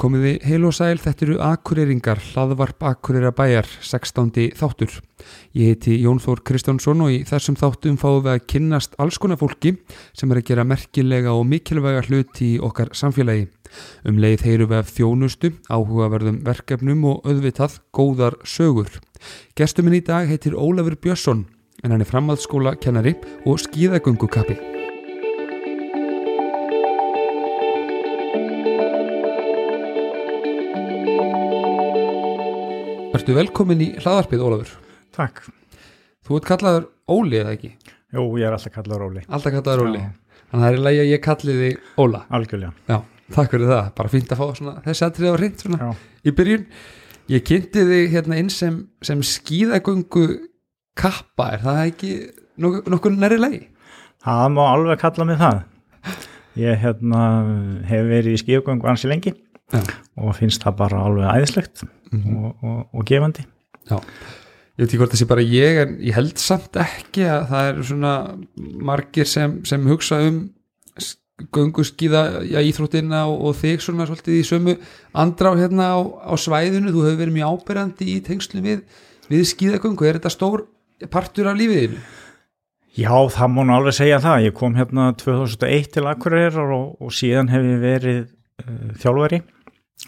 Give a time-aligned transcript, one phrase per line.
[0.00, 4.30] Komiði heil og sæl, þetta eru Akureyringar, hlaðvarp Akureyra bæjar, 16.
[4.56, 4.94] þáttur.
[5.52, 9.36] Ég heiti Jón Þór Kristjánsson og í þessum þáttum fáum við að kynnast alls konar
[9.42, 9.74] fólki
[10.16, 13.50] sem er að gera merkilega og mikilvæga hluti í okkar samfélagi.
[14.08, 19.02] Um leið heyru við af þjónustu, áhugaverðum verkefnum og auðvitað góðar sögur.
[19.52, 21.44] Gestuminn í dag heitir Ólafur Björnsson
[21.84, 24.79] en hann er framhaldsskóla kennari og skíðagöngukappi.
[33.20, 34.68] Ertu velkomin í hlaðarpið Ólafur?
[35.12, 35.42] Takk.
[36.24, 37.68] Þú ert kallaður Óli eða ekki?
[38.16, 39.24] Jú, ég er alltaf kallað Róli.
[39.28, 39.98] Alltaf kallaður Óli.
[40.00, 40.38] Já.
[40.38, 42.20] Þannig að það er í lagi að ég kalli þig Óla.
[42.38, 42.70] Algjörlega.
[42.88, 42.96] Já,
[43.36, 43.90] takk fyrir það.
[43.98, 45.90] Bara fínt að fá svona, þessi atrið á reynd svona Já.
[46.24, 46.64] í byrjun.
[47.34, 50.24] Ég kynnti þig hérna inn sem, sem skíðagöngu
[51.04, 51.50] kappa.
[51.58, 52.14] Er það ekki
[52.56, 53.62] nokkuð, nokkuð næri lagi?
[54.24, 55.60] Það má alveg kalla mig það.
[56.64, 57.28] Ég hérna,
[57.84, 59.36] hef verið í skíugöngu ansi lengi
[59.70, 59.80] Já.
[60.18, 62.36] og finnst það bara alveg æðislegt Mhm.
[62.44, 63.44] og, og, og gefandi.
[63.90, 63.96] Já.
[64.00, 67.68] Ég veit ekki hvort það sé bara ég en ég held samt ekki að það
[67.70, 68.14] eru svona
[68.90, 70.40] margir sem, sem hugsa um
[70.98, 71.16] s-
[71.54, 74.74] göngu skíða já, íþróttina og, og þig svona svolítið í sömu
[75.14, 78.82] andrá hérna á, á svæðinu þú hefur verið mjög ábyrjandi í tengslu við,
[79.30, 80.66] við skíðagöngu, er þetta stór
[81.10, 82.00] partur af lífiðinu?
[82.98, 84.42] Já, það má nú alveg segja það.
[84.48, 89.38] Ég kom hérna 2001 til Akureyrar og, og síðan hef ég verið uh, þjálfari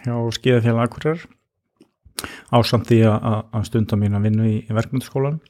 [0.03, 1.25] hjá skíðafélag Akureyrar
[2.53, 5.41] ásamt því að, stunda mín að vinna í, í verkmyndaskólan.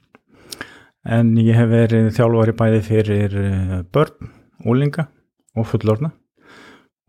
[1.02, 4.30] En ég hef verið þjálfari bæði fyrir uh, börn,
[4.70, 5.08] úlinga
[5.58, 6.12] og fullorna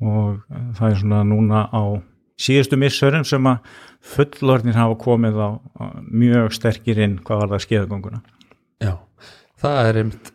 [0.04, 2.02] og uh, það er svona núna á
[2.42, 3.68] síðustu missurum sem að
[4.16, 8.24] fullornir hafa komið á, á mjög sterkir inn hvað var það skíðagönguna.
[8.82, 8.98] Já,
[9.62, 10.34] það er einmitt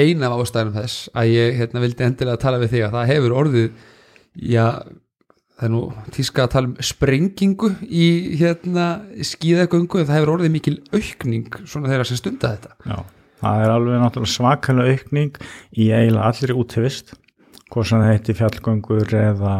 [0.00, 3.36] ein af ástæðanum þess að ég hérna, vildi endilega tala við þig að það hefur
[3.42, 3.70] orðið
[4.48, 4.66] já,
[5.60, 5.80] það er nú
[6.16, 8.06] tíska að tala um sprengingu í
[8.40, 8.86] hérna
[9.28, 12.70] skíðagöngu en það hefur orðið mikil aukning svona þeirra sem stunda þetta.
[12.88, 12.96] Já,
[13.42, 15.32] það er alveg náttúrulega svakalega aukning
[15.76, 17.12] í eiginlega allri útivist
[17.70, 19.54] hvort sem það heiti fjallgöngur eða,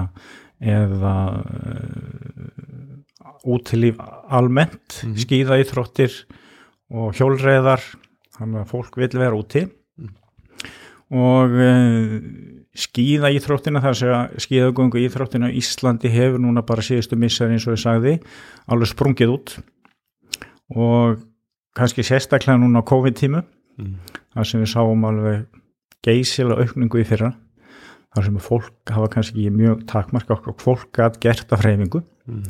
[0.58, 3.96] eða uh, útilíf
[4.28, 5.14] almennt, Mhm.
[5.22, 6.12] skíða íþróttir
[6.90, 7.80] og hjólreiðar
[8.36, 9.62] þannig að fólk vil vera úti.
[11.10, 12.20] Og uh,
[12.76, 15.50] skíða íþróttina þar sem að skíðagöngu íþróttina.
[15.58, 18.16] Íslandi hefur núna bara síðustu missar eins og ég sagði
[18.70, 19.54] alveg sprungið út.
[20.76, 21.22] Og
[21.76, 23.94] kannski sérstaklega núna á COVID-tímu mm.
[24.36, 25.48] þar sem við sáum alveg
[26.06, 27.32] geysilega aukningu í fyrra.
[28.14, 32.04] Þar sem fólk hafa kannski ekki mjög takmarka okkur fólk gætt gert af hreyfingu.
[32.30, 32.46] Mm.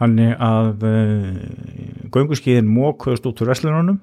[0.00, 4.00] þannig að uh, gönguskíðin mókuðust út úr veslununum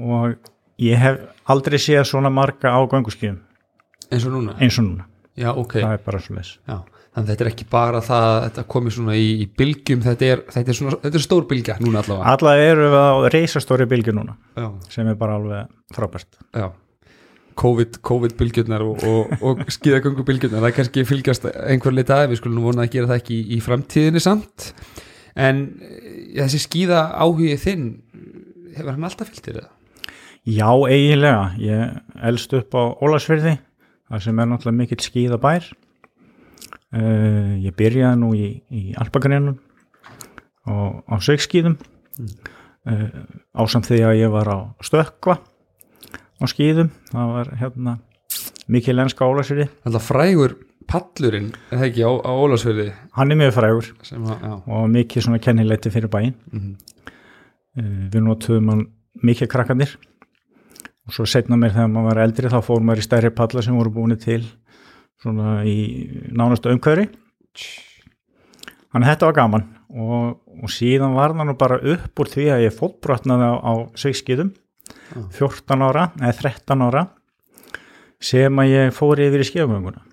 [0.00, 3.40] og ég hef aldrei séð svona marga á gönguskíðum
[4.10, 5.06] eins og núna eins og núna,
[5.38, 8.24] Já, ok, það er bara svo leis já Þannig að þetta er ekki bara það
[8.24, 11.46] að þetta komi svona í, í bylgjum, þetta er, þetta er, svona, þetta er stór
[11.50, 12.34] bylgja núna allavega.
[12.36, 16.68] alla eru við á reisastóri bylgi núna Já, sem er bara alveg frábært já.
[17.60, 22.86] COVID, og, og, og skíðagöngu bylgjurnar, það kannski fylgjast einhver leita að við skulum vona
[22.86, 24.70] að gera það ekki í, í framtíðinni samt
[25.34, 27.90] en eh, þessi skíða áhugið þinn
[28.76, 29.70] hefur hann alltaf fylgt þér það?
[30.48, 31.42] Já, eiginlega.
[31.60, 31.98] Ég
[32.30, 33.58] elst upp á Ólasfyrði,
[34.10, 35.70] það sem er náttúrulega mikill skíðabær.
[36.90, 39.58] Uh, ég byrjaði nú í, í Alpagreinum
[40.70, 41.78] og á sögskíðum
[42.20, 42.26] Mm.
[42.90, 46.90] uh, ásamt því að ég var á stökkva á skíðum.
[47.14, 47.94] Það var hérna
[48.68, 49.68] mikil lenska Ólasfyrði.
[49.86, 50.56] Alltaf frægur
[50.90, 55.92] pallurinn, það ekki á, á Ólafsverði Hann er mjög frægur að, og mikið svona kennileiti
[55.94, 56.34] fyrir bæinn.
[56.52, 56.76] mm,
[57.78, 58.80] Uh, við notuðum hann
[59.22, 59.92] mikið krakkanir
[61.10, 63.74] og svo setna mér þegar maður var eldri þá fór maður í stærri palla sem
[63.74, 64.44] voru búin til
[65.18, 65.80] svona í
[66.30, 67.08] nánastu umhverfi.
[68.90, 69.64] Þannig að þetta var gaman.
[69.90, 73.72] Og, og síðan var það nú bara upp úr því að ég fótbrotnaði á, á
[73.98, 74.52] sveikskiðum
[75.10, 75.24] Já.
[75.34, 77.04] 14 ára eða 13 ára
[78.22, 80.04] sem að ég fór yfir í skíðagönguna.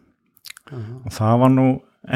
[1.05, 1.67] Og það var nú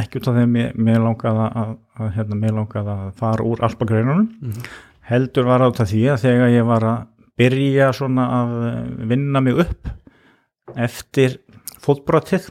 [0.01, 3.61] ekki út af því að mér, langaði að, að, hérna, mér langaði að fara úr
[3.67, 4.31] alpagreinunum.
[4.41, 4.71] Mhm.
[5.11, 6.99] heldur var át af því að þegar ég var að
[7.39, 8.55] byrja svona að
[9.11, 9.91] vinna mig upp
[10.75, 11.39] eftir
[11.81, 12.49] fótbrotið.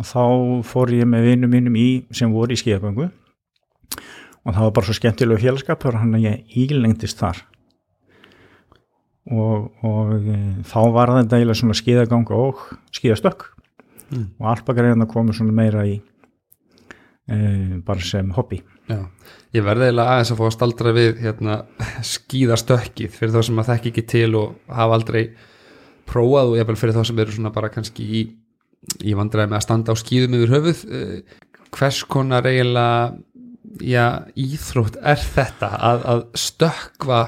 [0.00, 0.22] Og þá
[0.64, 3.10] fór ég með vinnum mínum í sem voru í skíðagöngu.
[4.40, 7.42] Og það var bara svo skemmtilegu félagskapur hann að ég ílengdist þar.
[9.30, 12.62] Og, og e, þá var þetta eiginlega svona skíðaganga og
[12.96, 13.50] skíðastökk.
[14.10, 14.26] Mm.
[14.40, 16.00] og alpagreina komu svona meira í
[17.86, 18.60] bara sem hobby.
[18.90, 19.04] Já,
[19.54, 21.60] ég verði eiginlega aðeins að fá að staldra við hérna,
[22.14, 25.22] skíðastökkið fyrir þá sem að þekki ekki til og hafa aldrei
[26.10, 28.22] prófað og jafnvel fyrir þá sem eru svona bara kannski í,
[29.06, 30.84] í vandræði með að standa á skíðum yfir höfuð.
[30.90, 31.36] Eh,
[31.70, 33.12] hvers konar eiginlega
[33.86, 37.20] já, íþrótt er þetta að, að stökkva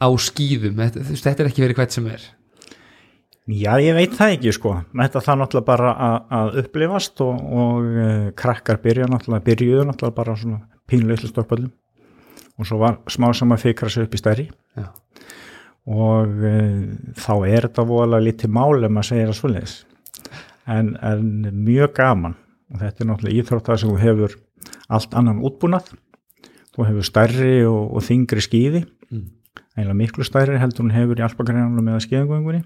[0.00, 2.28] á skýðum þetta, þetta er ekki verið hvert sem er
[3.50, 4.72] Já, ég veit það ekki sko.
[4.94, 10.18] Þetta það náttúrulega bara að, að upplifast og, og uh, krakkar byrja náttúrulega, byrjuðu náttúrulega
[10.20, 10.60] bara svona
[10.90, 11.72] pínleitlu stokkböllum
[12.60, 14.46] og svo var smá sem að fikra sig upp í stærri.
[14.78, 14.86] Já,
[15.90, 16.86] og uh,
[17.18, 19.76] þá er þetta voðalega lítið mál ef maður segir að svoleiðis.
[20.70, 21.28] En, en
[21.64, 22.38] mjög gaman.
[22.70, 24.36] Og þetta er náttúrulega íþróttar sem hefur
[24.86, 25.90] allt annan útbúnað.
[26.76, 29.30] Þú hefur stærri og, og þingri skýði mm.
[29.74, 32.62] eiginlega miklu stærri heldur hún hefur í alpagreinanum eða skeiðgöngunni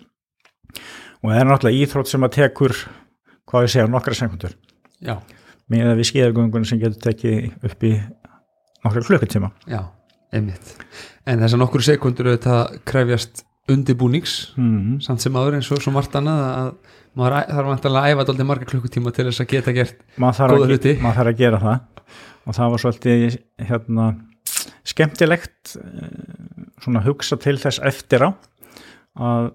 [1.22, 2.76] og það er náttúrulega íþrótt sem að tekur
[3.48, 4.54] hvað ég segja, nokkra sekundur
[5.04, 5.16] já,
[5.72, 7.94] með að við skeiðgöngunni sem getur tekið upp í
[8.84, 9.50] nokkra klukkutíma.
[9.70, 9.80] Já,
[10.34, 10.74] einmitt.
[11.28, 15.00] En þessar nokkur sekundur auðvitað krefjast undibúnings mm.
[15.04, 16.70] samt sem áður eins og svo margt annað að
[17.16, 20.94] maður þarf að æfa dálítið marga klukkutíma til þess að geta gert Góða að, hluti.
[21.00, 22.06] maður þarf að gera það.
[22.44, 23.36] Og það var svolítið
[23.70, 24.06] hérna,
[24.84, 26.16] skemmtilegt eh,
[26.84, 28.30] svona að hugsa til þess eftir á
[29.14, 29.52] að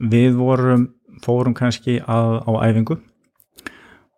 [0.00, 0.88] við vorum
[1.24, 2.98] fórum kannski að, á æfingu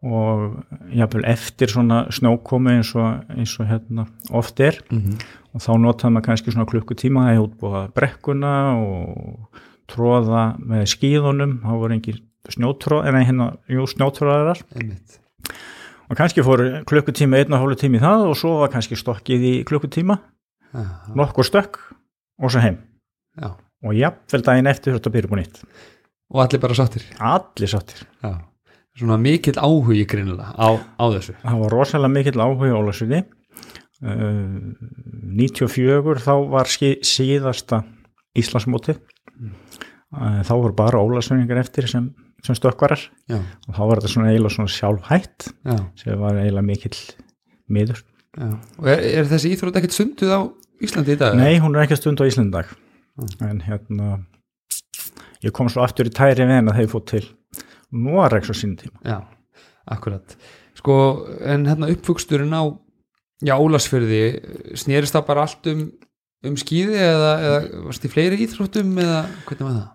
[0.03, 4.81] og jafnvel eftir svona snjókomi eins og, eins og hérna oft er.
[4.91, 5.25] Mm -hmm.
[5.55, 9.49] og þá notaði maður kannski svona klukkutíma að útbúa brekkuna og
[9.87, 11.61] tróða með skíðunum.
[11.63, 14.63] Þá voru engin snjótróð en hérna, jú, snjótróðarar
[16.11, 19.65] og kannski fór klukkutíma einn og hálfu tími það og svo var kannski stokkið í
[19.65, 20.19] klukkutíma.
[20.73, 21.79] Já, nokkur stökk
[22.43, 22.79] og svo heim.
[23.39, 23.57] Já.
[23.83, 25.63] Og jafnvel daginn eftir þetta byrja búin nýtt.
[26.33, 27.05] Og allir bara sáttir.
[27.21, 28.07] Allir sáttir.
[28.23, 28.41] Já.
[28.99, 31.35] svona mikill áhugi greinilega á, á þessu.
[31.41, 33.23] Það var rosalega mikill áhuga á Ólasviði
[34.05, 34.75] uh,
[35.41, 37.83] 94 þá var síðasta
[38.37, 39.01] Íslandsmótið.
[40.13, 42.11] Uh, þá voru bara Ólasviðingar eftir sem,
[42.45, 43.01] sem stökkvarar.
[43.33, 46.99] Já, og þá var þetta svona eiginlega svona sjálfhætt já, sem var eiginlega mikill
[47.73, 48.05] miður.
[48.33, 48.49] Já.
[48.81, 50.41] og er, er þessi íþrótt ekkert sunduð á
[50.83, 51.35] Íslandi í dag?
[51.37, 52.71] Nei, hún er ekki stund á Íslandag
[53.45, 54.11] en hérna
[55.45, 57.25] ég kom svo aftur í tæri við henn að þeir fótt til
[57.93, 58.99] Norex á sínum tíma.
[59.05, 59.19] Já,
[59.93, 60.37] akkurat.
[60.79, 60.95] Sko,
[61.45, 62.65] en hérna uppfugsturinn á
[63.45, 64.23] já, Ólasfyrði
[64.79, 65.85] snerist það bara allt um
[66.47, 69.91] um skýði eða, eða varst í fleiri íþróttum eða hvernig var það?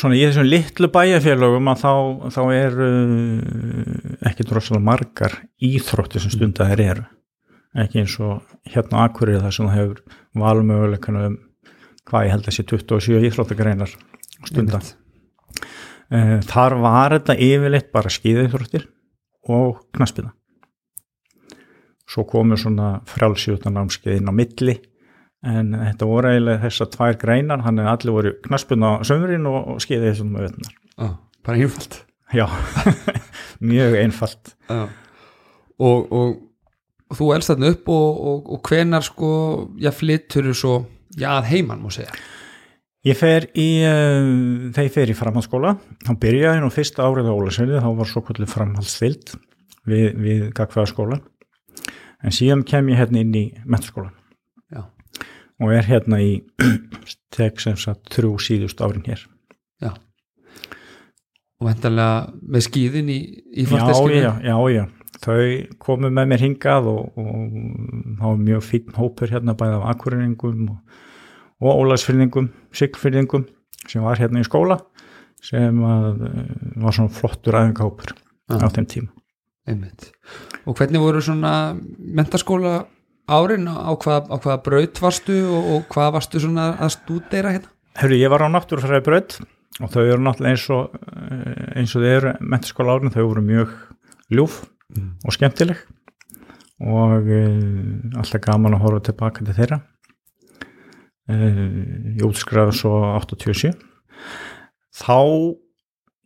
[0.00, 1.92] Svona í þessum litlu bæjarfélögum að þá,
[2.34, 2.88] þá eru
[4.30, 5.36] ekki drossalega margar
[5.66, 7.04] íþróttir sem stundar eru.
[7.78, 11.38] Ekki eins og hérna á Akureyri þar sem það hefur valmöguleikana um
[12.08, 13.94] hvað ég held að sé 27 íþróttagreinar
[14.48, 14.96] stundar Einmitt.
[16.10, 18.86] Eh, Þar var þetta yfirleitt bara skíðaíþróttir
[19.50, 20.32] og knaspina.
[22.10, 24.76] Svo komur svona frjálsjótanámskeið inn á milli
[25.46, 29.76] en þetta voru eiginlega þessar tvær greinar, hann er allir voru knaspina á sömurinn og,
[29.80, 30.78] skíðaði þessum með vettnar.
[30.98, 31.10] Já,
[31.46, 32.00] bara einfalt
[32.30, 32.46] Já,
[33.70, 34.52] mjög einfalt.
[34.68, 34.86] Já.
[35.80, 36.36] Og, og,
[37.10, 38.20] og þú elst þarna upp og,
[38.54, 39.30] og, hvenar sko,
[39.82, 40.76] já, flyttur svo,
[41.18, 42.12] já, að heiman, má segja.
[43.08, 45.74] Ég fer í, uh, þegar ég fer í framhaldsskóla,
[46.04, 49.32] þá byrjaði nú fyrsta árið á Ólasveili, þá var svo kvöldið framhaldsstild
[49.88, 51.16] við, við Gagfæðaskóla,
[52.20, 54.10] en síðan kem ég hérna inn í mentaskóla
[54.68, 54.82] Já,
[55.64, 56.34] og er hérna í
[57.36, 59.24] tek sem sagt þrjú síðust árin hér.
[59.80, 59.94] já.
[61.60, 63.18] Og vendarlega með skýðin í,
[63.52, 64.20] í Já, farteskinu.
[64.20, 64.84] já, já, já.
[65.20, 65.40] Þau
[65.82, 67.56] komu með mér hingað og, og
[68.16, 70.78] þá var mjög fín hópur hérna bæði af akkuriningum og,
[71.60, 73.44] og ólagsfyrningum, siglfyrningum
[73.84, 74.78] sem var hérna í skóla
[75.44, 78.14] sem að, eh, var svona flottur aðeingahópur
[78.48, 79.12] á Já, þeim tíma.
[79.68, 80.10] einmitt.
[80.66, 82.86] Og hvernig voru svona mentaskóla
[83.30, 87.72] árin á hvað, á hvaða braut varstu og, og hvað varstu svona að stúdeira hérna?
[88.00, 89.38] Herru, ég var á náttúrufræði braut
[89.80, 93.74] og þau eru náttúrulega eins og eh, eins og eru mentaskóla árin, þau voru mjög
[94.32, 94.62] ljúf
[94.96, 95.14] Mm.
[95.24, 95.80] og skemmtileg.
[96.80, 97.40] Og e,
[98.16, 99.80] alltaf gaman að horfa tilbaka til þeirra.
[101.30, 101.36] E,
[102.18, 103.74] ég útskræði svo 87
[105.00, 105.18] þá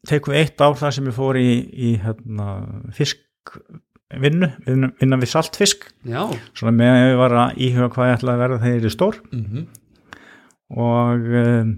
[0.08, 2.48] tekum við eitt ár það sem ég fór í, í hérna,
[2.96, 5.88] fiskvinnu vinna, vinna við saltfisk.
[6.06, 6.26] Já.
[6.56, 8.94] svona með að ég var að íhuga hvað ég ætlaði að verða þegar ég er
[8.94, 9.24] stór.
[9.32, 9.64] Mm
[10.74, 11.72] og um,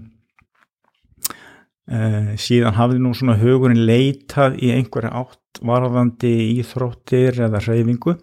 [1.91, 8.17] uh, síðan hafði nú svona hugurinn leitað í einhverja átt varðandi íþróttir eða hreyfingu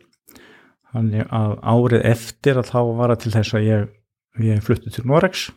[0.95, 3.87] þannig að árið eftir að þá var það til þess að ég,
[4.47, 5.49] ég flutti til Norex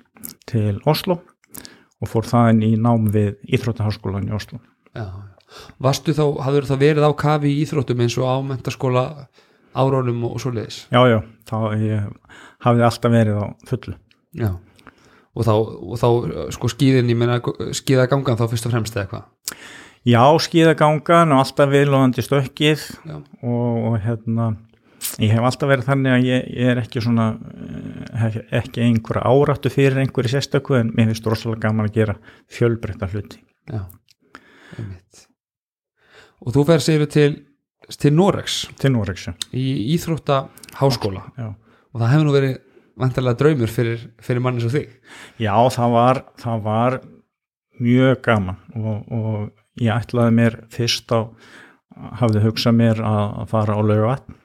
[0.49, 1.19] til Oslo
[2.01, 4.61] og fór þaðin í nám við Íþróttaháskólan í Oslo
[4.97, 5.05] Já.
[5.81, 9.03] Varstu þá, hafður það verið á kafi í íþróttum eins og á mentaskóla
[9.77, 10.85] árónum og, og svoleiðis?
[10.91, 11.55] já já, þá
[12.65, 13.95] hafði alltaf verið á fullu
[14.37, 14.51] Já.
[15.37, 16.07] Og þá, og þá
[16.55, 17.37] sko skýðin, ég meina
[17.77, 19.27] skýða gangan þá fyrst og fremst eða hvað?
[20.05, 23.17] Já, skíðagangan og alltaf viðlóðandi stökkið Já.
[23.17, 24.51] og, og hérna
[25.23, 27.27] ég hef alltaf verið þannig að ég, ég er ekki svona
[28.13, 32.17] eh, ekki einhverja áráttu fyrir einhverju sérstöku en mér finnst rosalega gaman að gera
[32.53, 33.83] fjölbreytta hluti Já,
[34.77, 35.25] einmitt.
[36.45, 37.31] Og þú fer sér til,
[37.97, 40.45] til Norex til Norex í Íþrótta
[40.79, 41.51] háskóla Já.
[41.51, 42.57] og það hefur nú verið
[42.97, 44.89] vantarlega draumur fyrir, fyrir manni svo þig.
[45.41, 46.99] Já, það var, það var
[47.77, 51.31] mjög gaman og, og ég ætlaði mér fyrst á
[52.21, 54.37] hafði hugsað mér að, fara á laugavatn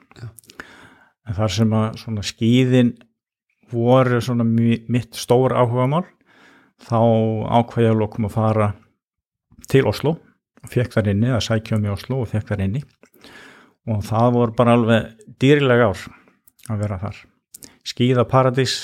[1.23, 2.93] en þar sem að svona skíðin
[3.73, 6.05] voru mitt stór áhugamál
[6.83, 6.99] þá
[7.59, 8.69] ákvað ég að lokum að fara
[9.71, 10.17] til Oslo.
[10.69, 12.83] Fekk þar inni, að sækja um í Oslo og fekk þar inni.
[13.91, 16.03] Og það voru bara alveg dýrilega ár
[16.71, 17.17] að vera þar.
[17.83, 18.77] Skíða paradís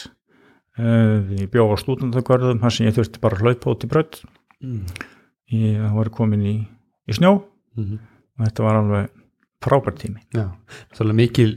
[0.80, 4.20] uh, ég bjóð á stúdendagörðum þar sem ég þurfti bara hlaupa út í braut.
[4.64, 4.84] Mm.
[5.56, 6.56] Ég það var komin í,
[7.10, 7.38] í snjó.
[7.80, 8.00] Mm
[8.40, 9.10] og þetta var alveg
[9.60, 10.22] frábært tími.
[10.32, 10.46] Já,
[10.96, 11.50] það er mikil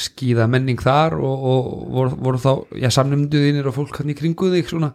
[0.00, 4.50] skíða menning þar og, og voru, voru þá, já, samnumduðinir og fólk hann í kringu
[4.54, 4.92] þig svona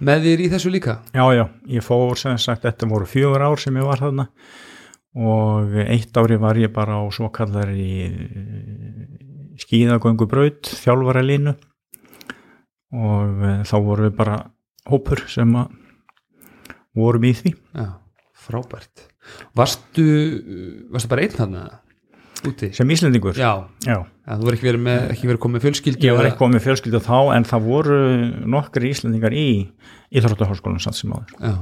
[0.00, 0.96] með þér í þessu líka.
[1.12, 4.26] já já, ég fór sem sagt þetta voru fjögur ár sem ég var þarna
[5.20, 8.16] og eitt ári var ég bara á svo kallar í
[9.60, 11.52] skíðagöngu braut þjálfara línu
[12.96, 14.38] og eh, þá voru við bara
[14.88, 15.76] hópur sem að
[16.96, 17.86] vorum í því Já,
[18.46, 19.06] frábært.
[19.56, 20.04] Varstu,
[20.90, 21.64] varstu bara einn þarna
[22.48, 22.70] úti?
[22.74, 23.98] sem Íslendingur Já, já.
[24.26, 26.06] þú verður ekki verið, með, ekki verið komið fjölskyldu.
[26.08, 27.98] Ég var ekki komið fjölskyldu þá en það voru
[28.56, 29.46] nokkri Íslendingar í
[30.10, 31.60] Íþróttaháskólan samt sem áður.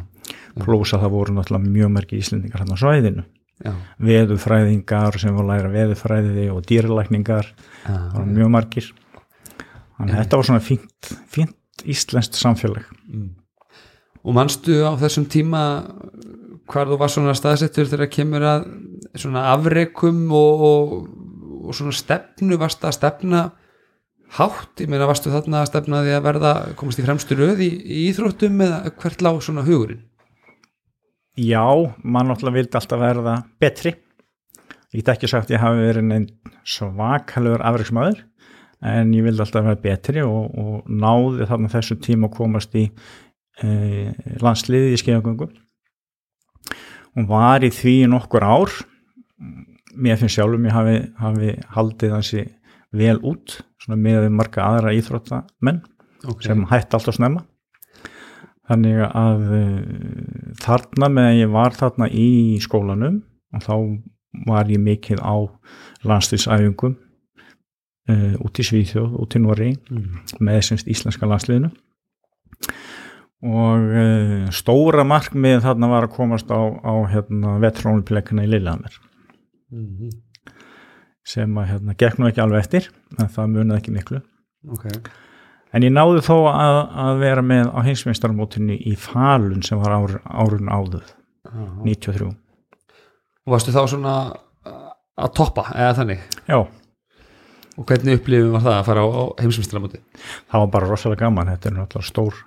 [0.62, 3.25] Plús að það voru náttúrulega mjög mörgi Íslendingar hann á svæðinu.
[3.58, 3.73] já,
[4.06, 7.49] Veðufræðingar sem var að læra veðufræði og dýrlækningar,
[7.85, 8.88] það voru mjög margir.
[9.99, 12.87] Þannig að þetta var svona fínt, fínt íslenskt samfélag.
[13.11, 13.32] Mm.
[14.28, 15.62] Og manstu á þessum tíma
[16.68, 18.66] hvar þú var svona staðsettur þegar kemur að
[19.16, 20.92] svona afrekum og, og,
[21.64, 22.58] og svona stefnu?
[22.61, 23.47] Varst að stefna
[24.37, 27.70] hátt, ég meina varstu þarna að stefna því að verða, komast í fremstu röð í,
[27.73, 30.04] í íþróttum eða hvert lág svona hugurinn?
[31.38, 31.64] Já,
[32.02, 33.94] mann náttúrulega vildi alltaf verða betri.
[34.92, 36.26] Ég get ekki sagt ég hafi verið neinn
[36.66, 38.25] svakalegur afreiksmaður
[38.88, 42.88] en ég vildi alltaf vera betri og, og náði þarna þessu tíma að komast í
[43.65, 44.12] e,
[44.43, 45.49] landsliði í skeiðagöngu
[47.19, 48.73] og var í því nokkur ár
[49.99, 52.45] mér finnst sjálfum ég hafi, hafi haldið hansi
[52.95, 55.81] vel út svona með marga aðra íþróttamenn
[56.25, 56.49] okay.
[56.49, 57.45] sem hætti alltaf snemma
[58.69, 62.29] þannig að uh, þarna með að ég var þarna í
[62.62, 63.21] skólanum
[63.57, 63.75] og þá
[64.49, 65.37] var ég mikið á
[66.07, 66.97] landslýsæfingum
[68.12, 70.41] uh, út í Svíþjóð, út í Norri mm.
[70.45, 71.73] með semst íslenska landsliðinu
[73.47, 78.99] og uh, stóra markmið þarna var að komast á, á hérna, vetrónupleikana í Lillehammer
[79.68, 80.09] Mm.
[81.28, 82.87] sem að hérna, gekk nú ekki alveg eftir
[83.21, 84.21] en það munið ekki miklu
[84.73, 84.87] ok,
[85.76, 90.14] En ég náði þó að, að vera með á heimsmeistarmótinu í Falun sem var ár,
[90.25, 91.04] árun áður,
[91.45, 91.66] Já.
[91.85, 92.30] 93.
[93.45, 94.14] og varstu þá svona
[95.21, 100.00] að toppa eða þannig Já, og hvernig upplifum var það að fara á, á heimsumstramóti
[100.49, 102.40] það var bara rosalega gaman, þetta er náttúrulega stór,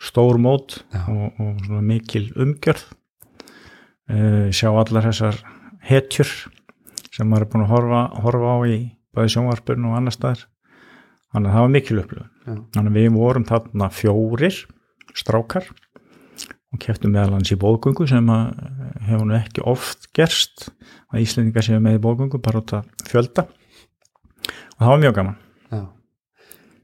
[0.00, 2.86] stór mót og, og svona mikil umgjörð.
[4.10, 5.36] Uh, sjá allar þessar
[5.86, 6.30] hetjur
[7.10, 8.78] sem maður er búin að horfa, horfa á í
[9.14, 10.46] bæði sjónvarpurinn og annar staðar.
[11.30, 12.32] Þannig að það var mikil upplifun.
[12.40, 12.54] Já.
[12.74, 14.58] Þannig að við vorum þarna fjórir
[15.18, 15.68] strákar
[16.70, 20.68] og keftum meðal hans í bóðgöngu sem að eh, hefur nú ekki oft gerst
[21.10, 25.40] að Íslendingar séu með í bóðgöngu bara út að fjölda og það var mjög gaman.
[25.70, 25.82] Já.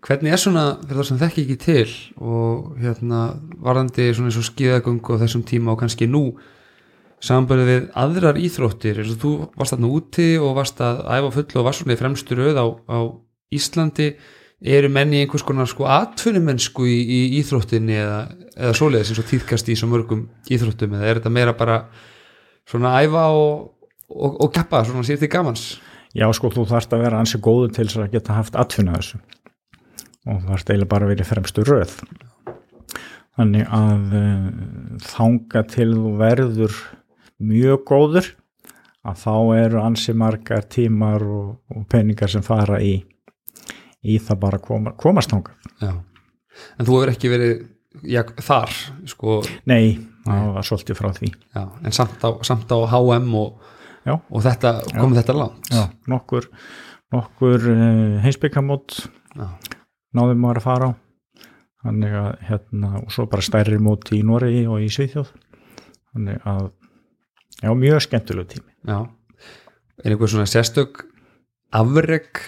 [0.06, 3.22] Hvernig er svona, fyrir það sem þekki ekki til og hérna
[3.58, 6.20] varðandi svona eins og skíðagöngu á þessum tíma og kannski nú
[7.26, 11.46] samanbörðið við aðrar íþróttir eins og þú varst þarna úti og varst að æfa full
[11.58, 12.98] og varst svona í fremstu röð á, á
[13.56, 14.06] Íslandi
[14.76, 18.20] eru menni einhvers konar sko atfunnumennsku í, í íþróttinni eða,
[18.54, 21.80] eða svoleiðis eins og týðkast í svo mörgum íþróttum eða er þetta meira bara
[22.68, 23.66] svona að æfa og,
[24.14, 25.66] og, og keppa svona sér til gamans
[26.16, 29.18] Já sko þú þarft að vera ansi góður til þess að geta haft atfinna þessu
[30.26, 31.92] og þarft eiginlega bara í fremstu röð.
[33.36, 34.48] Þannig að uh,
[35.04, 36.76] þanga til þú verður
[37.36, 38.30] mjög góður
[39.06, 42.96] að þá eru ansi margar tímar og, og peningar sem fara í,
[44.02, 45.68] í það bara koma, komast þangað.
[45.84, 45.92] Já.
[46.80, 47.54] En þú hefur ekki verið
[48.08, 48.72] já, þar,
[49.12, 51.30] sko, Nei, það var svolítið frá því.
[51.54, 53.70] já, en samt á, samt á HM og,
[54.16, 55.70] og þetta, komið þetta langt.
[55.70, 56.48] Já, nokkur,
[57.14, 59.02] nokkur uh, heimsbyggamót
[59.36, 59.50] Já.
[60.16, 60.92] Náðum maður að fara á.
[61.86, 65.28] Þannig að hérna og svo bara stærri móti í Noregi og í Svíþjóð.
[66.14, 66.64] Þannig að
[67.62, 68.72] já, mjög skemmtilegu tími.
[68.88, 68.98] Já,
[70.02, 71.04] er einhver svona sérstök
[71.76, 72.42] afreg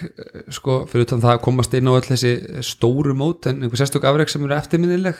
[0.53, 2.33] sko, fyrir utan það að komast inn á öll þessi
[2.65, 5.19] stóru mót en einhver sérstök afreg sem eru eftirminnileg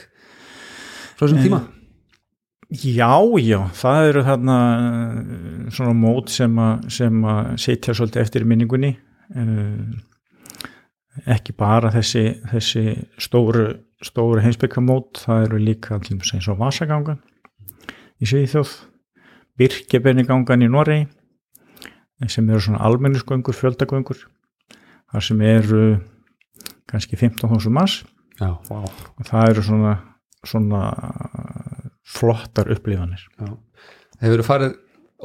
[1.19, 1.61] frá þessum tíma?
[2.69, 8.91] Já, já, það eru þarna eh, svona mót sem að, setja svolítið eftir minningunni.
[9.29, 9.97] Uh,
[11.29, 12.83] ekki bara þessi, þessi
[13.21, 13.67] stóru,
[14.05, 17.19] stóru heimsbyggamót, það eru líka allir eins og Vasagangan
[18.19, 18.73] í Svíþjóð,
[19.59, 21.07] Birkebennigangan í Noregi
[22.27, 24.25] sem eru svona almennisgöngur, fjöldagöngur
[25.09, 25.83] þar sem eru
[26.89, 28.03] kannski 15.000 mass
[28.39, 29.95] Já, vá og það eru svona,
[30.47, 30.83] svona
[32.07, 33.55] flottar upplifanir Já.
[34.19, 34.75] Hefur þú farið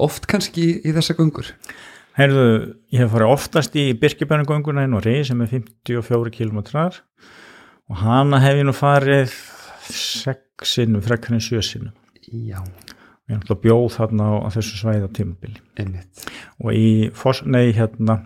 [0.07, 1.51] oft kannski í þessa göngur?
[2.15, 2.43] Heyrðu,
[2.95, 6.61] ég hef farið oftast í Birkibænugönguna í Noregi sem er 54 km
[7.91, 9.35] og hana hef ég nú farið
[9.91, 11.97] 6 sinnum, frekkarinn 7 sinnum.
[12.31, 16.29] Já, ég er náttúrulega bjóð þarna á, á þessu svæða tímabili einmitt.
[16.63, 18.21] Og í Foss, nei, hérna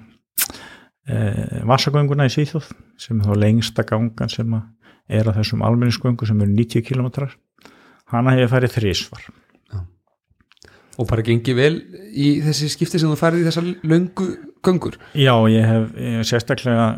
[1.08, 2.68] e, Vassagönguna í Svíþjóð
[3.00, 4.52] sem er þá lengsta gangan sem
[5.08, 7.08] er að þessum almenningsgöngu sem eru 90 km
[8.12, 9.30] hana hef ég farið þrísvar
[10.98, 11.76] Og bara gengi vel
[12.10, 14.26] í þessi skipti sem þú farið í þessa löngu
[14.66, 14.98] göngur.
[15.14, 16.88] Já, ég hef, ég hef sérstaklega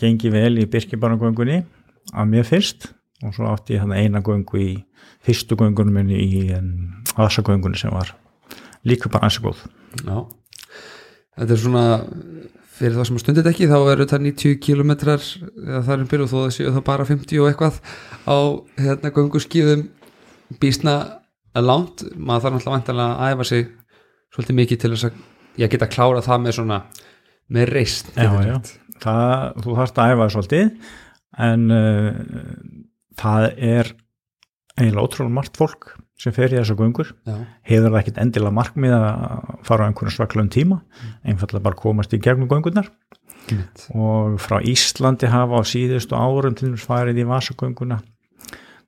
[0.00, 1.60] gengið vel í Birkibarnagöngunni
[2.10, 2.90] að mér fyrst.
[3.22, 4.72] Og svo átti ég hann eina göngu í
[5.24, 6.42] fyrstu göngunum minni í
[7.14, 8.10] aðsagöngunni sem var
[8.84, 9.62] líka bara ansi góð.
[10.02, 10.18] Já,
[11.38, 11.84] þetta er svona
[12.74, 15.26] fyrir það sem stundið ekki þá eru þetta 90 kilometrar
[15.78, 17.78] er um byrju og þó það séu það bara 50 og eitthvað
[18.26, 18.38] á
[18.82, 19.84] hérna gönguskíðum
[20.62, 20.96] bísna
[21.62, 23.66] langt, maður þarf náttúrulega vantanlega að æfa sig
[24.34, 25.18] svolítið mikið til þess að
[25.62, 26.78] ég geta að klára það með svona
[27.54, 28.10] með reist
[29.62, 30.72] þú þarfst að æfa svolítið
[31.44, 32.08] en uh,
[33.20, 33.92] það er
[34.78, 37.10] eiginlega ótrúlega margt fólk sem fer í þessu göngur.
[37.26, 39.14] Já, hefur það ekkit endilega markmið að
[39.66, 40.78] fara á einhvern svaklegum tíma?
[41.26, 42.90] Einfallega bara komast í gegnum göngurnar.
[43.44, 43.82] Einmitt.
[43.92, 47.98] og frá Íslandi hafa á síðustu árum til þess farið í vasagönguna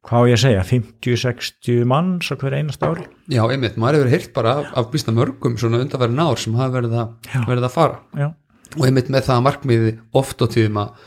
[0.07, 3.07] hvað á ég að segja, 50-60 manns á hver einast ári?
[3.33, 6.77] Já, einmitt, maður hefur heyrt bara af, af bísna mörgum svona undarverðin ár sem hafa
[6.79, 7.99] verið að, verið að fara.
[8.17, 8.29] Já,
[8.77, 9.93] og einmitt með það markmiði
[10.23, 11.05] oft á tíðum að,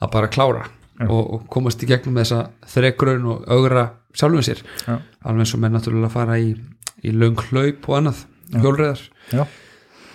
[0.00, 0.66] að bara klára
[1.06, 4.64] og, og komast í gegnum þessa þrekraun og augra sjálfum sér.
[4.86, 6.50] Já, alveg eins og með náttúrulega að fara í,
[7.04, 9.04] í löng hlaup og annað, hjólreðar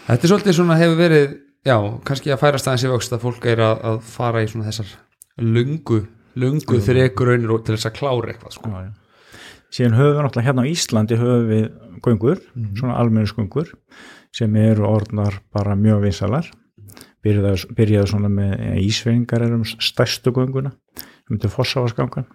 [0.08, 1.28] þetta er svolítið svona hefur verið
[1.64, 1.76] já,
[2.08, 4.92] kannski að færast aðeins í vöxt að fólk er að, að fara í svona þessar
[5.44, 6.04] lungu,
[6.40, 8.72] lungu þrekraunir og til þess að klára eitthvað sko.
[8.74, 8.92] já, já.
[9.74, 11.66] síðan höfum við náttúrulega hérna á Íslandi höfum við
[12.04, 12.44] göngur,
[12.80, 13.74] svona almennisgöngur
[14.34, 16.50] sem eru orðnar bara mjög vinsalar
[17.24, 20.74] byrjaðu, byrjaðu svona með ísveingar erum stærstu gönguna
[21.30, 22.28] um til Fossavarsgangan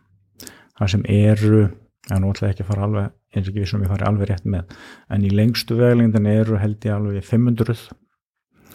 [0.78, 1.68] það sem eru
[2.08, 4.30] Já, nú ætla ég ekki að fara alveg, eins og ekki vissum ég fari alveg
[4.30, 4.70] rétt með,
[5.12, 7.82] en í lengstu veglingin eru held ég alveg 500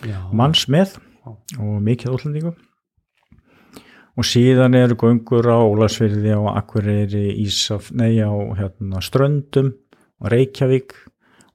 [0.06, 2.60] já, manns með og mikið útlendingum
[4.18, 9.72] og síðan eru göngur á Ólasfyrði á Akureyri, Ísaf, nei á hérna, Ströndum
[10.22, 10.94] og Reykjavík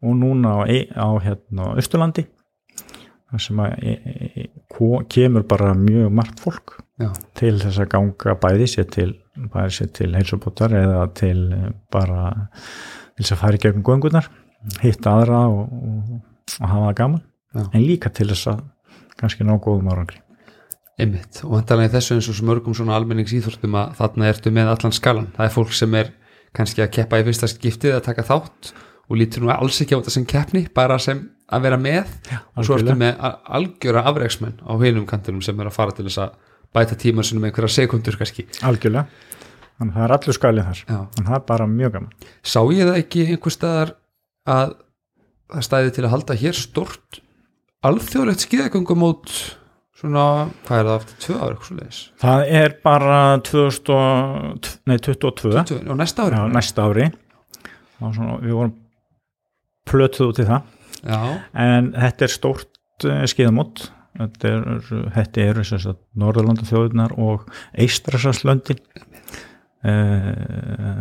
[0.03, 2.27] og núna á, Ei- á hérna, Östurlandi
[3.29, 7.91] þar sem að e, e, ko- kemur bara mjög margt fólk já, til þess að
[7.93, 9.11] ganga bæði sér til,
[9.93, 12.49] til heilsubótar eða til eh, bara
[13.15, 14.31] til þess að fara í gegnum göngunar
[14.83, 16.17] hitta aðra og, og,
[16.59, 17.23] og hafa það gaman.
[17.55, 17.63] Já.
[17.73, 18.65] en líka til þess að
[19.21, 20.19] kannski ná góðum árangri
[20.99, 21.41] einmitt.
[21.47, 24.97] Og vantarlega í þessu eins og svo mörgum svona almenningsýþórtum að þarna ertu með allan
[24.97, 26.13] skalan það er fólk sem er
[26.57, 28.73] kannski að keppa í fyrsta skiptið að taka þátt
[29.09, 32.11] og lítur nú alls ekki á þetta sem keppni bara sem að vera með.
[32.57, 33.23] Og svo ertu með
[33.59, 36.35] algjöra afreiksmenn á heilum kantinum sem er að fara til þess að
[36.77, 38.45] bæta tíman sinum með einhverja sekundur kannski.
[38.67, 39.07] Algjörlega,
[39.79, 40.83] þannig að það er allur skalið þar.
[40.83, 40.99] Já.
[40.99, 42.27] þannig að það er bara mjög gaman.
[42.43, 43.95] Sá ég það ekki einhver staðar
[44.49, 44.77] að
[45.49, 47.23] það stæði til að halda hér stort
[47.89, 49.35] alþjóðlegt skíðagöngumót
[49.99, 50.25] svona,
[50.67, 55.55] hvað er það aftur, tvö ára eitthvað svo leiðis það er bara 2000, nei, 22
[55.59, 56.39] og næsta ári.
[56.39, 57.09] Já, næsta ári.
[57.99, 58.75] Svona, við vorum
[59.89, 60.75] plötuð út í það.
[61.03, 61.21] Já,
[61.67, 63.89] en þetta er stórt uh, skíðamót.
[64.19, 67.45] Þetta eru er, er Norðurlanda þjóðunar og
[67.79, 68.81] Eistrasalslöndin
[69.87, 70.33] uh,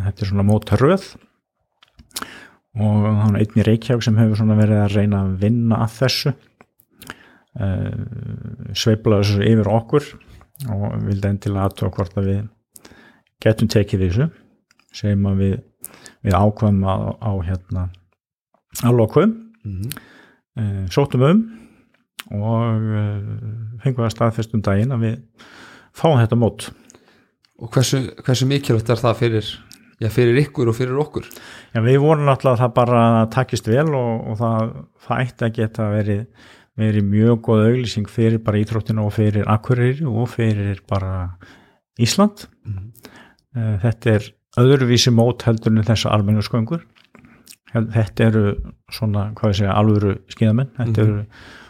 [0.06, 1.08] þetta er svona mótaröð
[2.78, 6.34] og það er einn í Reykjavík sem hefur verið að reyna að vinna að þessu
[7.58, 10.10] sveifla þessu yfir okkur
[10.74, 12.44] og vildi endilega aðtóa hvort að við
[13.42, 14.28] getum tekið þessu
[14.98, 15.56] sem að við,
[16.26, 17.88] við ákvæmum á, á hérna
[18.86, 19.34] á lokum.
[19.66, 19.90] Mm
[20.58, 21.46] uh, sóttum um
[22.28, 23.22] og uh,
[23.84, 25.16] fengum við að staðfestum daginn að við
[25.96, 26.68] fáum þetta mót.
[27.58, 29.48] Og hversu, hversu mikilvægt er það fyrir
[30.02, 31.30] já, fyrir ykkur og fyrir okkur?
[31.74, 34.76] Já, við vorum náttúrulega að það bara takist vel og, og það,
[35.08, 40.06] það ætti að geta verið, verið mjög góð auglýsing fyrir bara íþróttinu og fyrir Akureyri
[40.08, 41.38] og fyrir bara
[42.00, 42.46] Ísland.
[43.56, 44.28] Eh, Þetta er
[44.62, 46.84] öðruvísi mót heldur en þessa almennu sköngur.
[47.74, 48.44] Þetta eru
[48.94, 50.70] svona, hvað ég segja, alvöru skíðamenn.
[50.78, 51.18] Þetta eru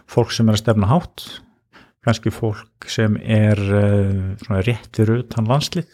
[0.07, 1.23] fólk sem er að stefna hátt,
[2.05, 5.89] kannski fólk sem er uh, svona rétt fyrir utan landslið.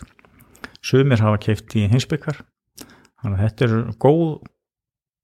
[0.83, 2.41] Sumir hafa keift í hinsbyggjar.
[3.23, 4.25] Þannig að þetta eru góð,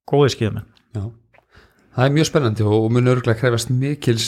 [0.10, 0.70] góði skíðamenn.
[0.96, 1.04] já.
[1.96, 4.28] Það er mjög spennandi og, og mun örgulega krefast mikils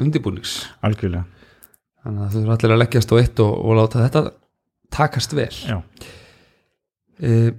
[0.00, 1.24] undirbúnings Algjörlega.
[2.04, 4.22] þannig að þau eru allir að leggjast á eitt og, og láta þetta
[4.96, 5.80] takast vel Já.
[7.20, 7.50] e,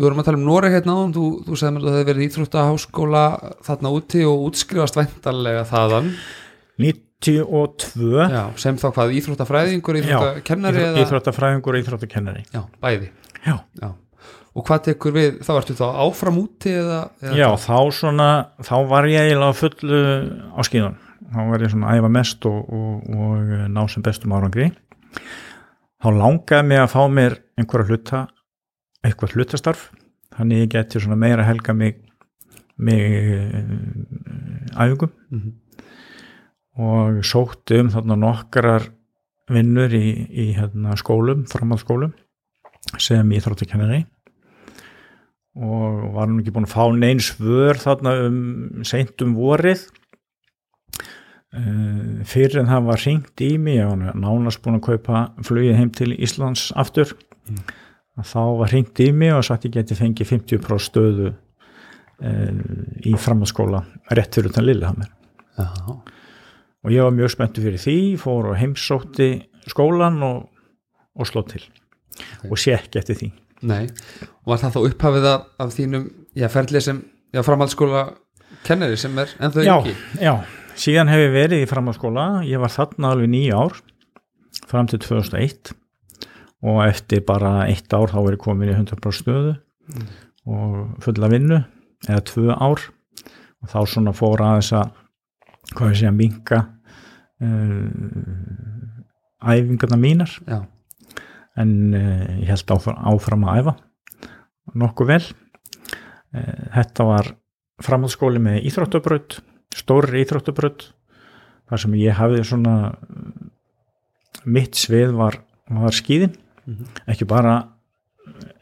[0.00, 2.08] Við vorum að tala um Noreg hérna áðan, þú, þú segði mér að það hefði
[2.10, 3.22] verið íþróttaháskóla
[3.66, 6.06] þarna úti og útskrifast væntanlega þaðan
[6.80, 8.22] 92.
[8.32, 12.46] já, sem þá hvað íþróttafræðingur, íþróttakennari eða Íþróttafræðingur og íþróttakennari.
[12.54, 13.10] Já, bæði
[13.44, 13.58] Já.
[13.76, 13.90] já.
[14.58, 18.28] Og hvað tekur við, þá ertu þá áfram úti eða, eða Já, þá svona,
[18.66, 20.00] þá var ég eiginlega fullu
[20.58, 20.96] á skíðun.
[21.30, 24.72] Þá var ég svona æfa mest og, og, og ná sem bestum árangri.
[26.02, 28.22] Þá langaði mig að fá mér einhverja hluta,
[29.06, 29.84] eitthvað hlutastarf,
[30.34, 32.00] þannig ég geti svona meira helga mig,
[32.80, 33.04] mig
[33.36, 35.50] uh, æfingum Mhm.
[36.80, 38.88] og sótti um þarna nokkrar
[39.50, 42.12] vinnur í, í hérna, skólum, framhaldsskólum
[42.98, 44.04] sem íþróttakennari
[45.60, 48.38] og var nú ekki búin að fá neins vör þarna um
[48.88, 49.82] seint um vorið
[51.56, 55.78] uh, fyrir en það var ringt í mig ég var nánast búin að kaupa flugið
[55.80, 57.16] heim til Íslands aftur
[57.50, 57.56] Mm.
[58.22, 62.60] þá var ringt í mig og sagt ég geti fengið 50% stöðu uh,
[63.02, 63.80] í framhaldsskóla
[64.14, 65.08] rétt fyrir utan Lillehammer
[65.58, 65.66] Já,
[66.84, 69.30] og ég var mjög spenntu fyrir því, fór og heimsótti
[69.72, 70.44] skólan og,
[71.18, 72.52] og sló til Ok.
[72.52, 73.28] og sé ekki eftir því.
[73.66, 73.84] Nei.
[74.44, 77.02] Og var það þá upphafið af, af þínum já, ferli sem,
[77.34, 78.06] já, framhaldsskóla
[78.66, 80.32] kennari sem er ennþá Já, ekki já,
[80.80, 83.78] síðan hef ég verið í framhaldsskóla, ég var þarna alveg nýja ár,
[84.70, 85.74] fram til 2001
[86.60, 89.54] og eftir bara eitt ár þá er ég komin í 100% stöðu
[90.50, 91.60] og fulla vinnu,
[92.08, 92.82] eða tvö ár.
[93.60, 94.92] Og þá svona fór aðeins að,
[95.74, 96.60] hvað ég segja, minka
[97.44, 97.88] uh,
[99.44, 100.32] æfingarna mínar.
[100.48, 100.62] Já,
[101.60, 103.76] en uh, ég held áfram, áfram að æfa
[104.80, 105.22] nokkuð vel.
[106.34, 107.32] Uh, þetta var
[107.84, 109.40] framhaldsskóli með íþróttabraut
[109.74, 110.88] stóri íþróttabraut
[111.70, 113.50] þar sem ég hafði svona uh,
[114.44, 116.36] mitt svið var, var skíðin.
[116.70, 116.86] Mhm.
[117.08, 117.54] ekki bara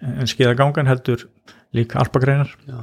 [0.00, 1.26] en skíðagangan heldur
[1.76, 2.78] líka alpagreinar já,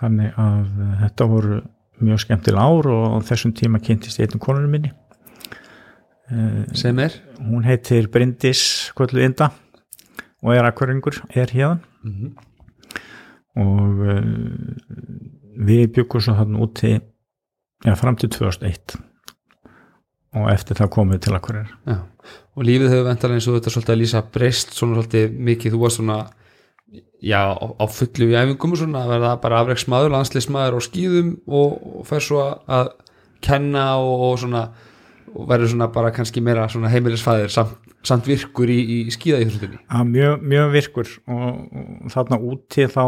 [0.00, 0.68] þannig að
[1.02, 1.60] þetta voru
[2.00, 4.92] mjög skemmtileg ár og á þessum tíma kynntist ég einnum konunum minni
[6.76, 7.16] sem er?
[7.40, 9.50] hún heitir Bryndis Kvöldu Inda
[10.40, 12.46] og er akvaringur, er hérðan mm
[13.58, 14.20] og uh,
[15.60, 18.98] við byggum svo þarna úti ja, fram til 2001
[20.38, 21.96] og eftir það komum við til já.
[22.54, 25.80] og lífið hefur vendalega eins og þetta svolítið að lýsa breyst svona svolítið mikið, þú
[25.82, 26.18] var svona
[27.20, 31.74] já, á, fullu í æfingum og svona að verða bara afreiksmaður, landslismadur á skýðum og,
[32.00, 32.92] og fær svo að
[33.42, 34.64] kenna og, og svona
[35.34, 40.02] og verður svona bara kannski meira svona heimilisfæðir samt, samt virkur í, í skýðaíþróttinni ja,
[40.06, 41.48] mjög, mjög virkur og,
[42.04, 43.04] og þarna úti þá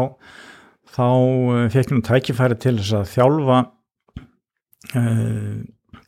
[0.93, 3.59] þá uh, fekk nú tækifæri til þess að þjálfa
[4.99, 5.57] uh,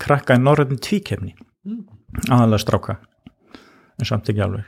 [0.01, 1.79] krakka í norðin tvíkefni Mm.
[2.29, 2.93] aðalega stráka
[3.97, 4.67] en samt ekki alveg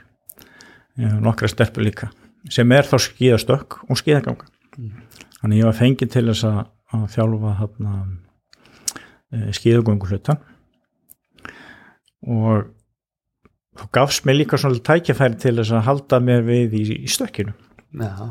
[1.22, 2.08] nokkra stelpur líka
[2.50, 4.96] sem er þá skíðastökk og skíðaganga Mm.
[5.40, 6.58] þannig ég var fengið til þess að,
[6.94, 7.92] að þjálfa þarna
[9.30, 10.36] e, skíðagöngu hluta
[12.26, 12.68] og
[13.78, 17.54] þá gafst mér líka svona tækifæri til þess að halda mér við í, í stökkinu.
[17.98, 18.30] Já,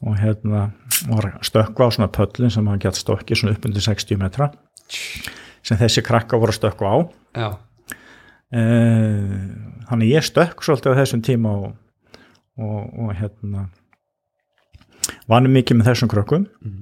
[0.00, 0.70] og hérna
[1.08, 4.50] var stökkva á svona pöllin sem hafa gett stökki svona upp undir 60 metra
[5.62, 6.98] sem þessi krakka voru að stökkva á.
[7.36, 7.50] Já,
[8.50, 9.34] Eh,
[9.86, 11.74] þannig ég stökk svolítið á þessum tíma og,
[12.58, 13.68] og, og hérna
[15.30, 16.48] vannum mikið með þessum krökkum.
[16.58, 16.80] Mhm.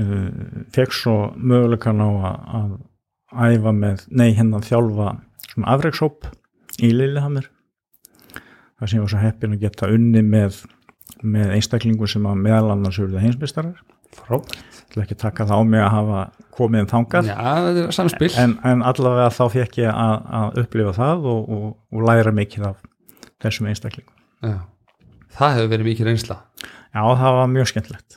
[0.00, 5.08] uh, fekk svo möguleikan á að, að æfa með, nei hérna þjálfa
[5.50, 6.28] svona afreikshóp
[6.80, 7.48] í Lillehammer
[8.80, 10.62] þar sem ég var svo heppin að geta unni með,
[11.22, 13.80] með einstaklingu sem að meðal annars eruðu heimsbystarar
[14.30, 16.22] ég ætla ekki taka það á mig að hafa
[16.56, 21.28] komið um þangað já, er en, en allavega þá fekk ég að, að upplifa það
[21.30, 22.80] og, og, og læra mikið af
[23.40, 24.16] þessum einstaklingum.
[24.42, 24.56] já.
[25.38, 26.40] það hefur verið mikið reynsla
[26.90, 28.16] Já, það var mjög skemmtilegt.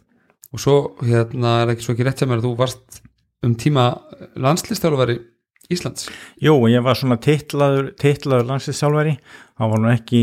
[0.53, 3.03] og svo hérna er ekki svo ekki rétt sem er að þú varst
[3.45, 3.85] um tíma
[4.39, 5.19] landslistjálfari
[5.71, 6.09] Íslands?
[6.43, 9.13] Jú, ég var svona titlaður, titlaður landslýstjálfari,
[9.59, 10.21] það var nú ekki,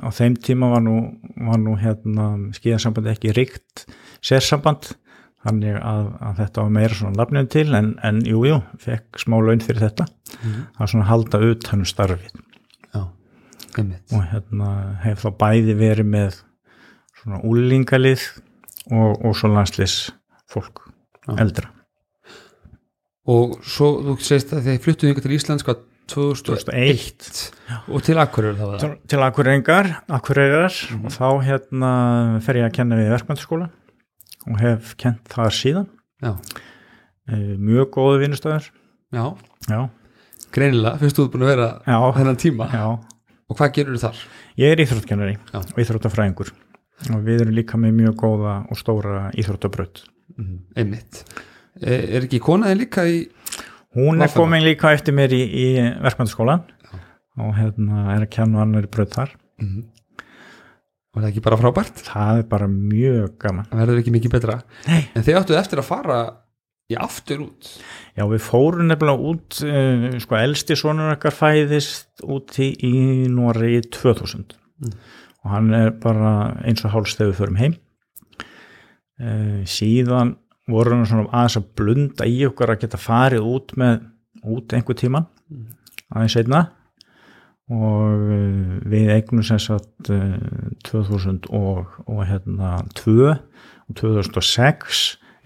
[0.00, 0.96] á þeim tíma var nú,
[1.36, 3.84] var nú hérna skíðarsamband ekki ríkt
[4.24, 4.94] sérsamband,
[5.44, 9.36] þannig að, að þetta var meira svona lafnið til, en, en jú, jú, fekk smá
[9.40, 12.44] laun fyrir þetta, það var svona að halda utanum starfið.
[12.94, 13.02] Já,
[14.16, 14.70] og hérna
[15.04, 16.40] hef þá bæði verið með
[17.20, 18.24] svona úlingalið
[18.90, 19.98] og, og svo landslýs
[20.50, 20.86] fólk,
[21.26, 21.36] Já.
[21.36, 21.68] eldra.
[23.28, 28.16] Og svo, þú segist að þið fluttuðu yngar til Íslands hvað 2001 2001 og til
[28.18, 30.80] Akureyri þá var það til, til Akureyringar, Akureyrar.
[31.04, 31.92] Og þá hérna
[32.42, 33.70] fer ég að kenna við verkmyndaskóla
[34.48, 35.88] og hef kent það síðan.
[36.24, 36.32] Já,
[37.30, 38.64] Eh, mjög góðu vinnustöður
[39.14, 39.24] já,
[39.70, 39.80] já,
[40.50, 42.66] greinilega, fyrst þú búin að vera já, þennan tíma?
[42.74, 42.86] Já.
[43.50, 44.22] Og hvað gerur þú þar?
[44.58, 46.50] ég er íþróttkennari og íþróttafræðingur.
[47.14, 50.02] Og við erum líka með mjög góða og stóra íþróttabraut.
[50.36, 51.22] Mm, einmitt
[51.78, 53.22] er, er ekki konaði líka í
[53.96, 55.66] hún er komin líka eftir mér í, í
[56.02, 56.66] verkmyndaskólan
[57.40, 59.80] og hérna er að kenna annar braut þar mm,
[61.14, 62.04] var það ekki bara frábært?
[62.10, 65.02] það er bara mjög gaman það verður ekki mikið betra Nei.
[65.14, 66.20] en þið áttuð eftir að fara
[66.90, 67.74] í aftur út
[68.18, 72.94] Já, við fórum nefnilega út, uh, sko, elsti sonur okkar fæðist úti í
[73.30, 74.92] Nóri 2000 Mm.
[75.44, 77.74] og hann er bara eins og við förum heim.
[79.20, 80.38] Uh, síðan
[80.70, 84.04] voru hann svona aðeins að blunda í okkar að geta farið út með,
[84.44, 85.64] út einhver tíman, Mm.
[86.14, 86.58] aðeins einna
[87.70, 90.36] og uh, við eignum sem sagt uh,
[90.86, 95.00] 2000 og, og hérna 2 og 2006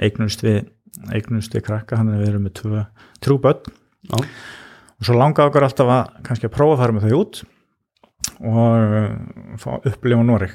[0.04, 0.66] eignumst við
[1.12, 2.84] eignumst við krakka, hann er við erum með tvö,
[3.24, 3.64] trú börn
[4.12, 4.20] Já.
[4.20, 7.40] og svo langaði okkur alltaf að kannski að prófa að fara með þau út
[8.44, 9.10] og uh,
[9.64, 10.54] fá upplifa Noreg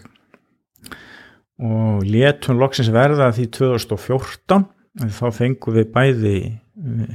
[1.60, 4.65] og létum loksins verða því 2014
[5.04, 6.36] en þá fengum við bæði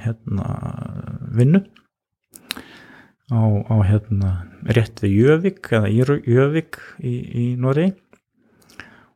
[0.05, 0.49] hérna
[1.35, 1.63] vinnu
[3.33, 4.33] á, á hérna
[4.77, 7.95] rétt við Jövík eða í Rö- Jövík í, í Noregi.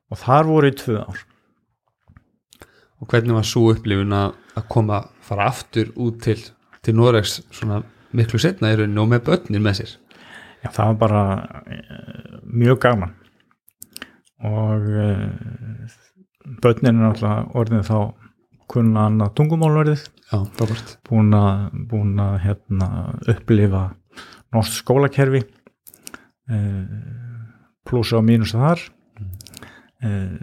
[0.08, 1.18] Og þar voru í tvö ár.
[2.98, 6.40] Og hvernig var svo upplifun að koma, fara aftur út til
[6.82, 7.82] til Noregs svona
[8.16, 9.90] miklu setna í rauninu og með börnin með sér?
[10.62, 11.22] Já, það var bara
[11.60, 13.12] uh, mjög gaman
[14.44, 15.88] og uh,
[16.62, 17.98] börnin er náttúrulega orðin þá
[18.68, 20.04] kunna annað tungumálverðið.
[21.08, 22.88] Búin að, búin að hérna,
[23.32, 23.84] upplifa
[24.54, 26.84] norsk skólakerfi uh,
[27.88, 28.82] pluss og mínus þar.
[30.04, 30.36] Uh,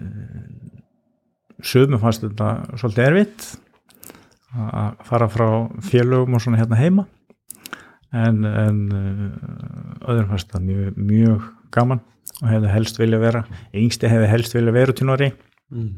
[1.63, 3.51] sögum fannst þetta svolítið erfitt
[4.55, 5.47] að fara frá
[5.83, 7.07] félögum og svona hérna heima.
[8.15, 8.77] En, en
[10.07, 12.03] öðrum fannst það mjög, mjög gaman
[12.41, 13.43] og hefði helst vilja vera
[13.75, 15.91] yngsti hefði helst vilja vera til Nóri mm.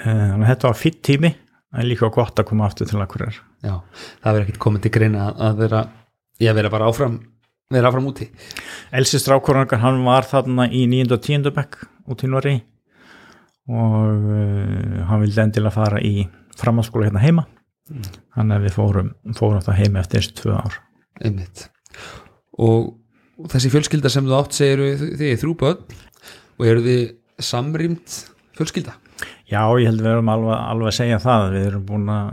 [0.00, 1.32] þannig að þetta var fýtt tími
[1.76, 3.74] en líka gott að koma aftur til Akureyrar já,
[4.22, 5.82] það verður ekkert komið til greina að vera,
[6.40, 7.18] ég vera bara áfram
[7.72, 8.30] vera áfram úti
[8.96, 11.12] Elsi strákurungar, hann var þarna í 9.
[11.12, 11.52] og 10.
[11.56, 12.56] bekk út í Norri
[13.68, 16.24] og uh, hann vildi endilega fara í
[16.58, 17.44] framhaldsskóla hérna heima
[17.88, 20.78] þannig að við fórum, fórum það heima eftir þessi tvö ár
[21.24, 21.68] einmitt
[22.58, 22.94] og
[23.46, 25.98] þessi fjölskylda sem þú átt segir þið er þrjú börn
[26.58, 27.02] og eru þið
[27.48, 28.16] samrýmt
[28.58, 28.96] fjölskylda?
[29.48, 32.32] Já, ég held við erum alveg, alveg að segja það við erum búin að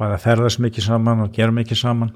[0.00, 2.12] bara ferðast mikið saman og gera mikið saman.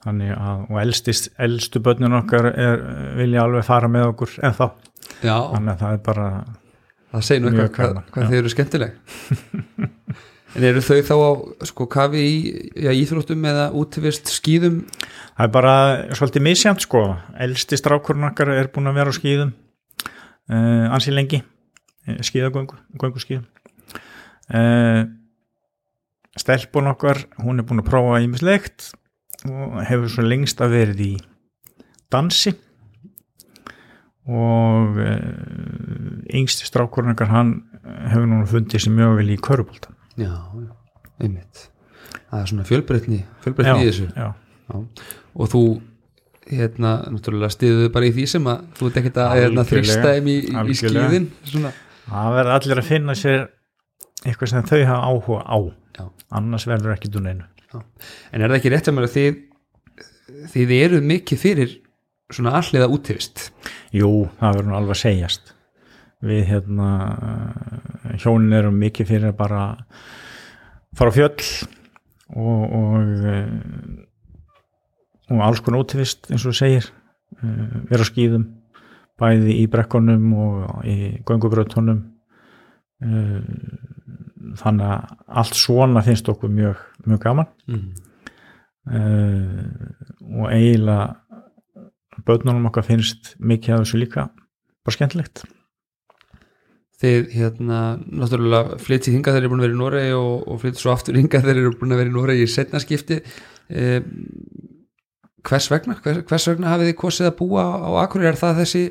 [0.00, 2.84] Þannig að, og elstist, elstu börnin okkar er,
[3.18, 4.66] vilja alveg fara með okkur en þá,
[5.20, 6.28] já, þannig að það er bara
[7.10, 8.94] það segir nú eitthvað hvað, hvað þið eru skemmtileg
[10.56, 11.30] en eru þau þá á
[11.70, 12.36] sko kafi í
[12.86, 14.82] já, íþróttum eða útivist skýðum
[15.40, 15.74] Það er bara
[16.18, 16.98] svolítið misjant sko,
[17.40, 19.54] elsti strákurinn okkar er búin að vera á skýðum
[20.52, 23.46] uh, ansi lengi, uh, skýðagöngu, göngu skýðum.
[24.52, 25.06] Uh,
[26.36, 28.90] stelpun okkar, hún er búin að prófa ímislegt
[29.48, 31.10] og hefur svo lengst að verið í
[32.12, 32.52] dansi
[34.28, 35.16] og uh,
[36.36, 37.56] yngsti strákurinn okkar, hann
[38.10, 39.96] hefur núna fundið sér mjög vel í körubólta.
[40.20, 40.34] Já,
[41.20, 41.66] einmitt.
[42.30, 44.08] Það er svona fjölbreytni fjölbreytni í þessu.
[44.16, 44.28] já.
[44.70, 44.76] já.
[45.34, 45.62] og þú
[46.50, 50.30] hérna, náttúrulega stiðuðu bara í því sem að þú ert ekkert að hérna, þrýsta þeim
[50.30, 51.72] í, í skýðin svona,
[52.10, 53.44] Það verður allir að finna sér
[54.26, 55.58] eitthvað sem þau hafa áhuga á.
[56.00, 56.04] Já.
[56.40, 57.46] Annars verður ekki dún einu.
[57.70, 59.38] En er það ekki rétt sem að þið
[60.50, 61.76] þið eru mikið fyrir
[62.30, 63.48] svona alliða útivist?
[63.94, 65.54] Jú, það verður alveg að segjast.
[66.26, 66.90] Við hérna
[68.22, 69.62] hjónin erum mikið fyrir að bara
[70.96, 71.44] fara á fjöll
[72.36, 73.48] og og, eh,
[75.30, 76.86] og alls konar útivist eins og segir
[77.42, 78.46] eh, vera á skýðum
[79.20, 80.96] bæði í brekkunum og í
[81.28, 82.06] göngubröðtunum
[84.60, 87.46] þannig að allt svona finnst okkur mjög, mjög gaman.
[87.68, 87.94] Mm.
[90.40, 91.16] og eiginlega
[92.26, 94.26] börnunum okkar finnst mikið af þessu líka
[94.84, 95.44] bara skemmtilegt
[97.00, 100.82] þið hérna náttúrulega flyttið hingað þeir eru búin að vera í Noregi og, og flyttið
[100.82, 103.20] svo aftur hingað þeir eru búin að vera í Noregi í setna skipti.
[103.70, 104.00] Eh,
[105.48, 105.96] hvers vegna?
[106.04, 108.32] Hvers, hvers vegna hafið þið kosið að búa á Akureyri?
[108.34, 108.82] Er það þessi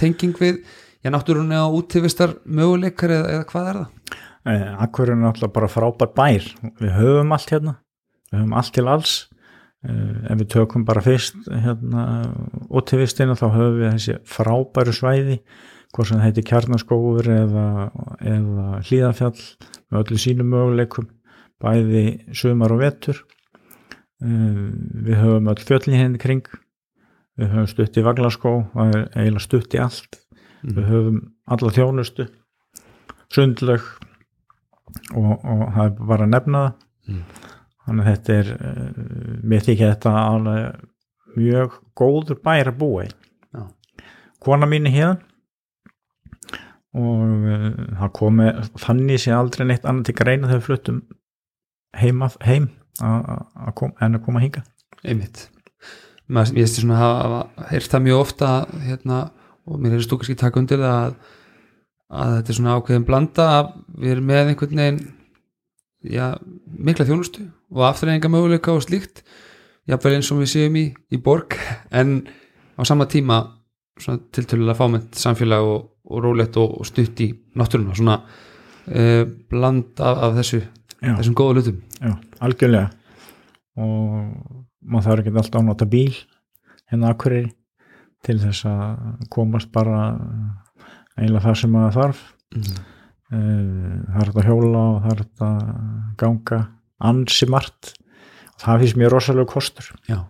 [0.00, 0.62] tenging við
[1.04, 4.18] já náttúrulega útífistar möguleikar eða, eða hvað er það?
[4.48, 6.48] eh, Akkur er náttúrulega bara frábær bær.
[6.80, 7.76] Við höfum allt hérna.
[8.32, 9.16] Við höfum allt til alls.
[9.86, 12.04] Eh, ef við tökum bara fyrst hérna
[12.74, 15.36] útífistina þá höfum við þessi frábæru svæði
[15.98, 17.66] hvort sem það heiti kjarnaskóður eða,
[18.22, 19.40] eða hlýðafjall
[19.90, 21.08] með öllu sínum möguleikum
[21.58, 22.02] bæði
[22.38, 23.18] sumar og vetur.
[24.22, 24.70] Uh,
[25.02, 26.46] við höfum öll fjöllin henni kring.
[27.38, 30.20] Við höfum stutt í vaglaskó eiginlega stutt í allt.
[30.62, 31.18] Við höfum
[31.50, 32.28] alla þjónustu
[33.34, 33.82] sundlög
[35.18, 36.84] og, og það er bara að nefna það.
[37.08, 37.20] Mm.
[37.86, 38.88] þannig að þetta er uh,
[39.48, 40.82] mér þykja þetta alveg
[41.38, 43.10] mjög góður bær að búa í.
[43.56, 43.62] Já.
[44.44, 45.28] kona mín er hérna
[46.96, 47.68] og uh,
[48.00, 48.48] það komi
[48.80, 51.00] þannig sé aldrei neitt annað til greina þegar við fluttum
[51.98, 52.68] heim, af- heim
[53.04, 53.26] að
[53.68, 54.62] að kom, en að koma hinga
[55.04, 55.44] einmitt.
[56.28, 58.48] Maður, ég veist svona að hafa heyrt það mjög ofta
[58.84, 59.18] hérna,
[59.68, 61.14] og mér er stúk kannski taka undir að,
[62.12, 63.70] að þetta er svona ákveðin blanda að
[64.02, 64.98] við erum með einhvern veginn
[66.08, 66.26] já,
[66.88, 69.22] mikla þjónustu og afturreyninga möguleika og slíkt
[69.88, 71.56] jafnvel eins og við séum í, í borg
[71.96, 72.18] en
[72.76, 73.38] á sama tíma
[73.98, 80.22] tiltölulega fámennt samfélag og, og rólegt og, og stutt í náttúruna svona uh, bland af,
[80.28, 80.62] af þessu
[80.98, 81.14] Já.
[81.18, 81.82] þessum góða hlutum.
[82.02, 82.88] Já, algjörlega.
[83.78, 86.14] Og maður þarf ekki alltaf að nota bíl
[86.88, 87.50] hérna akkurir
[88.26, 90.00] til þess að komast bara
[91.18, 92.24] eiginlega það sem maður þarf.
[92.56, 92.80] Mm.
[93.28, 95.70] Er þetta að hjóla og þetta að
[96.18, 96.60] ganga
[97.10, 97.92] ansi margt.
[98.58, 100.22] Það finnst mér rosalega kostur já.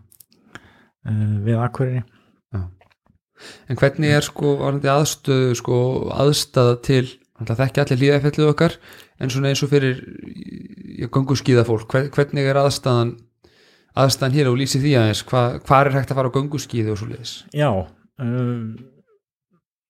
[1.09, 2.03] Eh, við akkurir
[3.69, 5.79] En hvernig er sko aðstöðu sko
[6.15, 7.05] aðstæða til
[7.39, 8.77] alltaf þekki allir líðafellið okkar
[9.19, 10.03] en svona eins og fyrir
[11.15, 13.15] gangu skíða fólk, Hver, hvernig er aðstæðan
[13.99, 16.95] aðstæðan hér og lýsi því aðeins Hva, hvað er hægt að fara á gangu skíði
[16.95, 18.75] og svo leiðis Já um,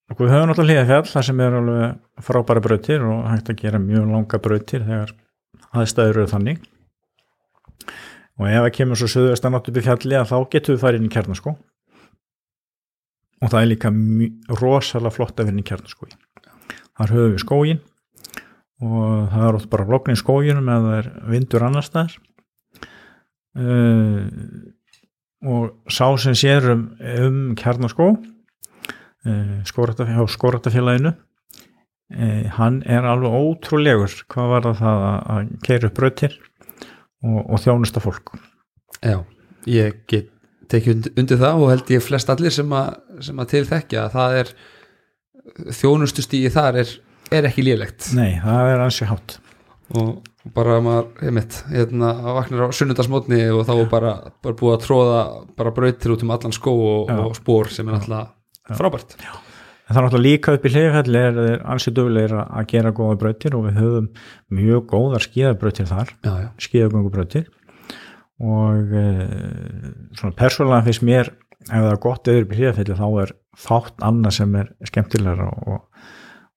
[0.09, 3.81] og við höfum náttúrulega hlýðafjall þar sem er alveg frábæra brautir og hægt að gera
[3.83, 5.13] mjög langa brautir þegar
[5.77, 6.63] aðstæður eru þannig.
[8.39, 11.01] Og ef það kemur svo söðvestan átt upp í fjalli að þá getum við farið
[11.03, 11.55] inn í kjarnaskó
[13.39, 13.93] og það er líka
[14.59, 16.11] rosalega flott að vera í kjarnaskói
[16.99, 17.85] þar höfum við skógin
[18.79, 22.19] og það er oft bara lokn í skóginum eða það er vindur annar staðar.
[23.59, 24.27] Uh,
[25.49, 26.85] og sá sem sér um,
[27.23, 35.91] um kjarnaskó uh, skóratafélaginu uh, hann er alveg ótrúlegur hvað var það að, að keira
[35.91, 38.35] upp brautir og, og þjónusta fólk.
[39.03, 39.23] Já,
[39.67, 40.31] ég get
[40.73, 44.17] tekið undir, það og held ég flest allir sem að, sem að til þekkja að
[44.17, 44.55] það er
[45.79, 46.95] þjónustustígi þar er,
[47.35, 48.11] er ekki lélegt.
[48.17, 49.39] Nei, það er ansi hátt.
[49.97, 50.19] Og
[50.55, 54.85] bara maður, ég mitt hérna, vaknar á sunnudasmótni og þá er bara, bara búið að
[54.85, 55.21] tróða
[55.59, 57.21] bara brautir út um allan skó og, Já.
[57.25, 59.17] og spór sem er alltaf frábært.
[59.89, 63.57] En það er náttúrulega líka upp í hlifjalli er ansi duglegir að gera góða brautir
[63.57, 64.09] og við höfum
[64.59, 67.47] mjög góðar skíðabrautir þar, já, já, skíðagöngubrautir
[68.39, 69.05] og e,
[70.19, 71.31] svona persónulega finnst mér
[71.67, 75.87] ef það er gott í hlifjalli þá er fátt annað sem er skemmtilegra og,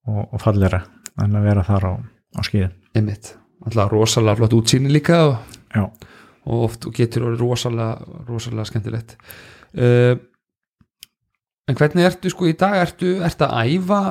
[0.08, 0.84] og, og fallegra
[1.22, 1.94] en að vera þar á,
[2.38, 2.76] á skíðin.
[2.96, 3.36] einmitt.
[3.66, 6.04] Alltaf rosalega flott útsýni líka og,
[6.46, 9.18] og oft og getur orðið rosalega rosalega skemmtilegt.
[9.78, 10.16] Uh,
[11.70, 12.78] en hvernig ertu sko í dag?
[12.82, 14.02] Ertu, ertu að æfa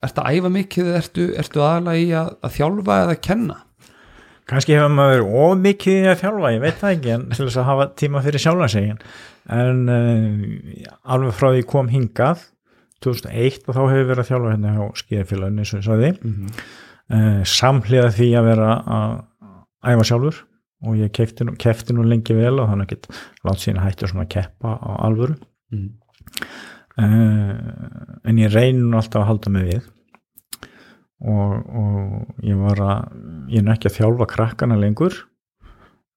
[0.00, 3.58] ertu að æfa mikið eða ertu, ertu aðalega í að, að þjálfa eða að kenna
[4.50, 7.60] kannski hefur maður of mikið í að þjálfa, ég veit það ekki en til þess
[7.60, 9.02] að hafa tíma fyrir sjálfansegin
[9.50, 12.44] en uh, alveg frá því kom hingað
[13.04, 16.10] 2001 og þá hefur verið að þjálfa hérna á skíðafélaginu eins og ég sagði.
[16.20, 16.64] Mm -hmm.
[17.16, 19.14] uh, samhliða því að vera að
[19.92, 20.42] æfa sjálfur.
[20.80, 23.08] Og ég kefti nú, kefti nú lengi vel og þannig að
[23.44, 25.36] látt síðan hættu svona að keppa á alvöru.
[25.70, 25.90] Mm.
[26.98, 27.54] uh,
[28.24, 29.82] en ég reyni nú alltaf að halda mig við
[31.20, 33.16] og, og ég var að
[33.52, 35.16] ég er ekki að þjálfa krakkana lengur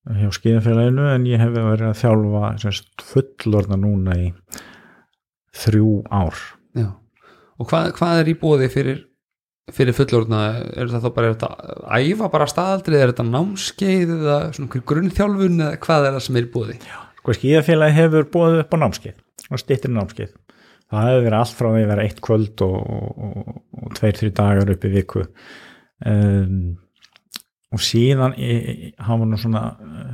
[0.04, 4.28] hjá skíðafélaginu en ég hef verið að þjálfa semst, fullorna núna í
[5.64, 6.40] þrjú ár.
[6.76, 6.90] Já,
[7.60, 9.00] og hvað, hvað er í bóði fyrir,
[9.72, 10.42] fyrir fullorðna?
[10.76, 15.66] Er það þá bara er að æfa bara staðaldrið, er þetta námskeið eða svona grunnþjálfun
[15.70, 16.80] eða hvað er það sem er í bóði?
[17.24, 20.34] sko skíðafélagi hefur búið upp á námskeið og stýttir námskeið
[20.94, 24.18] það hefur verið allt frá því að vera eitt kvöld og, og, og, og tveir,
[24.20, 25.24] þrjú dagar upp í viku.
[26.04, 26.58] Um,
[27.74, 28.36] og síðan
[29.02, 30.12] hafa nú svona uh,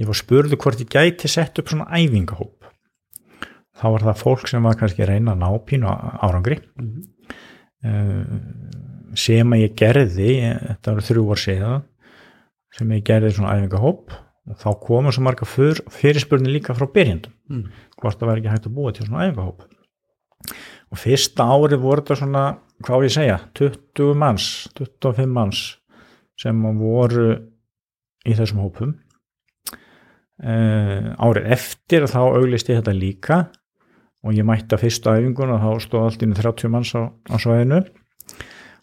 [0.00, 2.70] ég var spurðu hvort ég gæti sett upp svona æfingahóp.
[3.76, 5.90] Þá var það fólk sem var kannski að reyna að ná pínu
[6.24, 6.62] árangri.
[6.80, 7.04] Mm -hmm.
[9.14, 11.82] sem að ég gerði þetta var þrjú ár síðan
[12.72, 14.12] sem ég gerði svona æfingahóp.
[14.46, 17.64] Og þá komur svo marga fyr, fyrirspurni líka frá byrjandum mm.
[17.98, 19.64] hvort það væri ekki hægt að búa til svona æfingahóp
[20.92, 22.44] og fyrsta árið voru þetta svona
[22.84, 25.64] hvað ég segja, 20 manns 25 manns
[26.36, 27.28] sem voru
[28.26, 28.96] í þessum hópum.
[30.36, 33.38] Uh, árið eftir þá auglist ég þetta líka
[34.26, 37.08] og ég mætti að fyrsta æfingun og þá stóð allt inn í 30 manns á,
[37.08, 37.80] á svæðinu.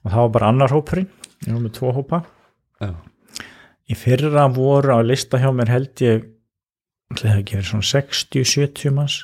[0.03, 1.11] Og það var bara annar hópurinn
[1.43, 2.23] ég var með tvo hópa.
[2.81, 2.93] Já.
[3.87, 6.23] í fyrra voru á lista hjá mér held ég
[7.13, 9.19] það ekki verið svona 60-70 manns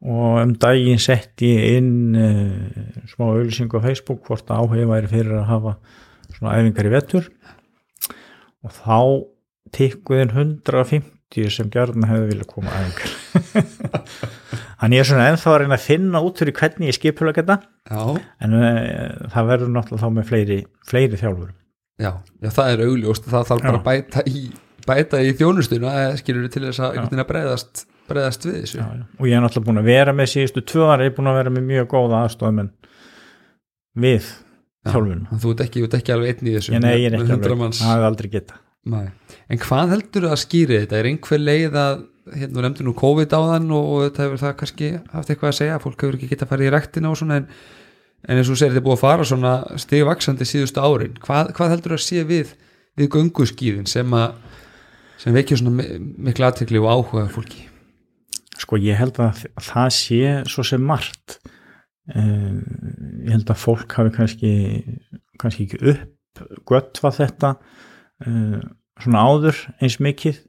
[0.00, 5.40] og um daginn sett ég inn uh, smá auðlýsing á Facebook hvort áhug væri fyrir
[5.42, 5.74] að hafa
[6.36, 7.28] svona æfingar í vettur
[8.64, 8.98] og þá
[9.76, 13.12] tikkuðin 150 sem gjörðin hefði vilja koma æfingar.
[14.80, 17.60] Þannig ég er svona ennþá að reyna að finna út fyrir hvernig ég skipula geta
[18.40, 21.50] en uh, það verður náttúrulega þá með fleiri, fleiri þjálfur
[22.00, 24.42] já, já, það er augljóst það þarf bara að bæta í,
[24.86, 28.78] bæta í þjónustuna skilur til þess að breyðast, breyðast við þessu.
[28.80, 29.04] Já, já.
[29.16, 31.38] og ég er náttúrulega búin að vera með síðustu tvö ára, ég er búin að
[31.40, 32.70] vera með mjög góða aðstofum en
[34.04, 34.30] við
[34.90, 36.74] þjálfun þú ert ekki, ekki alveg einn í þessu.
[36.74, 39.10] Ég, nei, ég er ekki alveg, það hefur aldrei geta nei.
[39.50, 41.00] en hvað heldur það að skýri þetta?
[41.00, 42.06] Er einhver leið að
[42.40, 45.58] hérna nefndu nú COVID á þann og, og þetta hefur það kannski haft eitthvað að
[45.58, 47.48] segja, fólk hefur ekki geta að fara í rektina og svona en,
[48.28, 49.54] en eins og segir þetta búið að fara svona
[49.84, 51.16] stigvaksandi síðustu árin.
[51.24, 52.54] Hvað, hvað heldur það að sé við
[53.00, 54.38] við gunguskýrin sem að
[55.20, 55.84] sem veikja svona
[56.24, 57.66] miklu aðtekli og áhuga fólki
[58.60, 61.38] sko ég held að það sé svo sem margt.
[62.10, 62.58] Eh,
[63.24, 64.52] ég held að fólk hafi kannski
[65.40, 67.52] kannski ekki uppgötvað þetta
[68.26, 68.58] eh,
[69.00, 70.42] svona áður eins mikið.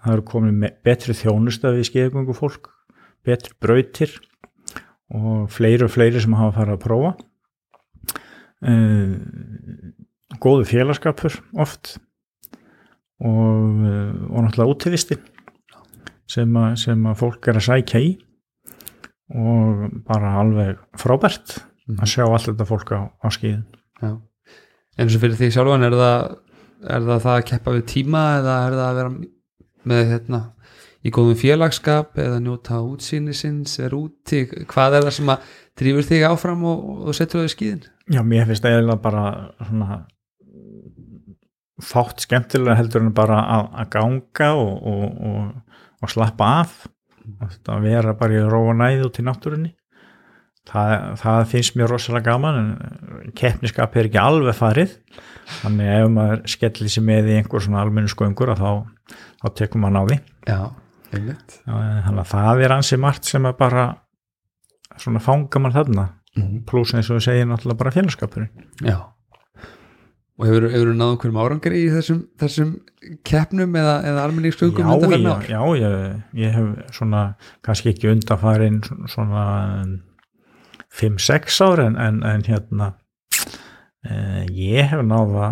[0.00, 2.70] Það eru komin betri þjónustafi í skeiðgöngu fólk
[3.26, 4.14] betri brautir
[5.12, 7.10] og fleiri og fleiri sem hafa farið að prófa.
[8.70, 9.16] Eh,
[10.40, 11.96] góðu félagskapur oft
[13.20, 13.82] og,
[14.30, 15.18] og náttúrulega útífisti
[16.30, 18.12] sem, sem að fólk er að sækja í
[19.30, 21.98] og bara alveg frábært mm.
[21.98, 22.12] að mhm.
[22.14, 23.66] sjá allt þetta fólk á, á skíðin
[24.00, 24.14] Já.
[24.98, 26.24] En eins og fyrir því sjálfan er það,
[26.94, 29.12] er það það að keppa við tíma eða er það að vera
[29.90, 30.40] með hérna
[31.00, 36.08] í góðum félagskap eða njóta útsýni sinns, er úti hvað er það sem að drýfur
[36.10, 37.84] þig áfram og, og setur það í skíðin?
[38.10, 39.24] Já, mér finnst eiginlega bara
[39.62, 40.00] svona
[41.80, 45.52] fátt skemmtilega heldur en bara að, að ganga og, og,
[46.00, 46.80] og slappa af.
[47.68, 49.72] Að vera bara í róa næð út í náttúrunni.
[50.70, 54.94] Það, það finnst mér rosalega gaman en keppniskap er ekki alveg farið.
[55.60, 58.70] Þannig ef maður skellir sér með í einhver svona almennu sköngur þá,
[59.40, 60.60] þá tekum maður því Já,
[61.10, 63.86] þannig að það er ansið margt sem að bara
[65.00, 66.06] svona fanga mann þarna.
[66.36, 66.60] Mm -hmm.
[66.66, 68.50] pluss eins og við segjum náttúrulega bara félagskapurinn
[68.86, 69.00] Já
[70.40, 72.68] Og hefur þú náðu hverjum árangar í þessum, þessum
[73.28, 75.42] keppnum eða, eða almenningsstöngum undanfærin ár?
[75.50, 77.24] Já, ég, ég hef svona,
[77.66, 78.78] kannski ekki undanfærin
[79.12, 79.42] svona
[80.96, 82.88] 5-6 ár en, en, en hérna
[84.08, 85.50] eh, ég hef náða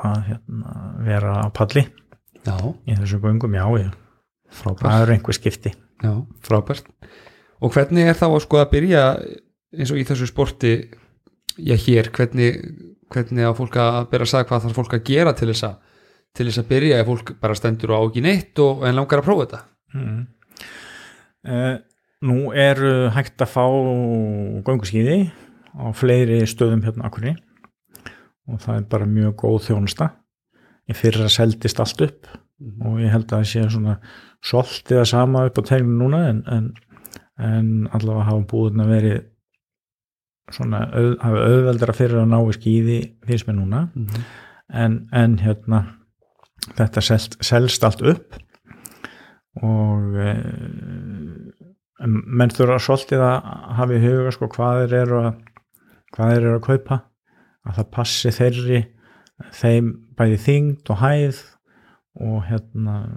[0.00, 0.72] að hérna,
[1.04, 2.56] vera á palli já.
[2.88, 3.92] í þessum göngum, já, ég.
[4.64, 5.74] það eru einhver skipti.
[6.00, 6.14] Já,
[6.44, 6.88] frábært.
[7.60, 9.04] Og hvernig er þá að sko að byrja
[9.74, 10.74] eins og í þessu sporti,
[11.60, 12.64] já hér, hvernig
[13.12, 15.80] hvernig á fólk að byrja að sagja hvað þarf fólk að gera til þess að
[16.34, 19.28] til þess að byrja ef fólk bara stendur á ekki neitt og en langar að
[19.28, 19.60] prófa þetta
[19.94, 20.22] mm.
[21.50, 21.74] uh,
[22.24, 22.78] Nú er
[23.12, 23.64] hægt að fá
[24.64, 25.18] gönguskýði
[25.76, 27.34] á fleiri stöðum hérna akkurni
[28.48, 30.08] og það er bara mjög góð þjónusta
[30.88, 32.78] ég fyrir að seldist allt upp mm.
[32.86, 33.98] og ég held að það sé svona
[34.44, 36.66] soltið að sama upp á tegnu núna en, en,
[37.40, 39.22] en allavega hafa búin að verið
[40.52, 43.84] svona auð, hafa auðveldra fyrir að ná í skýði fyrst með núna.
[43.94, 44.26] Mm -hmm.
[44.84, 45.84] en, en hérna
[46.74, 48.36] þetta selst, selst allt upp.
[49.62, 50.34] Og e,
[52.04, 55.32] menn þurfa svolítið að hafa í huga sko hvað þeir eru að
[56.14, 57.00] hvað þeir eru að kaupa.
[57.64, 58.84] Að það passi þeirri
[59.52, 61.42] þeim bæði þyngd og hæð.
[62.14, 63.08] Og hérna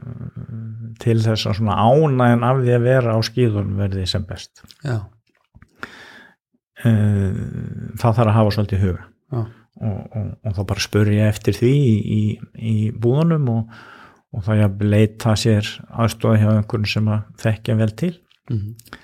[0.97, 4.63] til þess að svona ánægin af því að vera á skýðunum verði sem best.
[4.81, 5.05] Já
[6.83, 9.07] það þarf að hafa svolítið huga.
[9.37, 9.47] Og,
[9.77, 12.21] og, og þá bara spur ég eftir því í, í,
[12.57, 13.75] í búðunum og,
[14.33, 18.13] og þá ég leita sér aðstofa hjá einhvern sem að þekkja vel til.
[18.47, 18.99] Mm -hmm.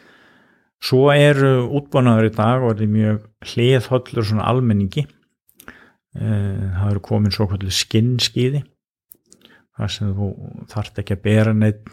[0.84, 5.08] svo eru útbúnaður í dag og er mjög hliðhóllur svona almenningi.
[6.14, 8.64] Eh, það eru komin svo kvöldur skinnskiði
[9.74, 10.30] þar sem þú
[10.70, 11.90] þarft ekki að bera neitt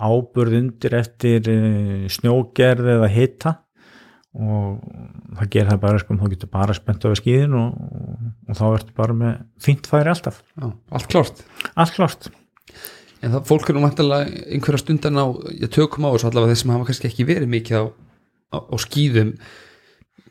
[0.00, 3.52] áburð undir eftir eh, snjógerð eða hita
[4.36, 4.80] og
[5.38, 8.64] það gerir það bara sko, þú getur bara spennt á skíðin og, og, og þá
[8.68, 10.42] ertu bara með fínt færi alltaf.
[10.56, 10.66] Já,
[10.98, 11.44] allt klárt.
[11.74, 12.28] Allt klárt.
[13.24, 15.26] En það, fólk er nú vantilega einhverja stundan á
[15.56, 17.84] ég tökum á þessu allavega þeir sem hafa kannski ekki verið mikið á,
[18.52, 19.32] á, á skýðum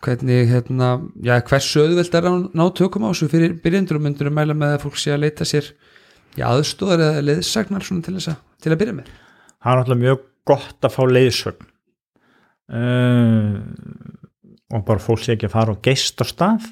[0.06, 0.90] hvernig, hérna
[1.26, 4.58] já, hversu auðvelt er að ná tökum á þessu fyrir byrjendur og myndur að mæla
[4.58, 5.72] með að fólk sé að leita sér
[6.38, 9.10] í aðstóðar eða leðsagnar svona til til að byrja með?
[9.62, 11.72] Það er náttúrulega mjög gott að fá leiðsögn
[12.72, 13.60] uh,
[14.74, 16.70] og bara fólk sé ekki að fara og geist á stað.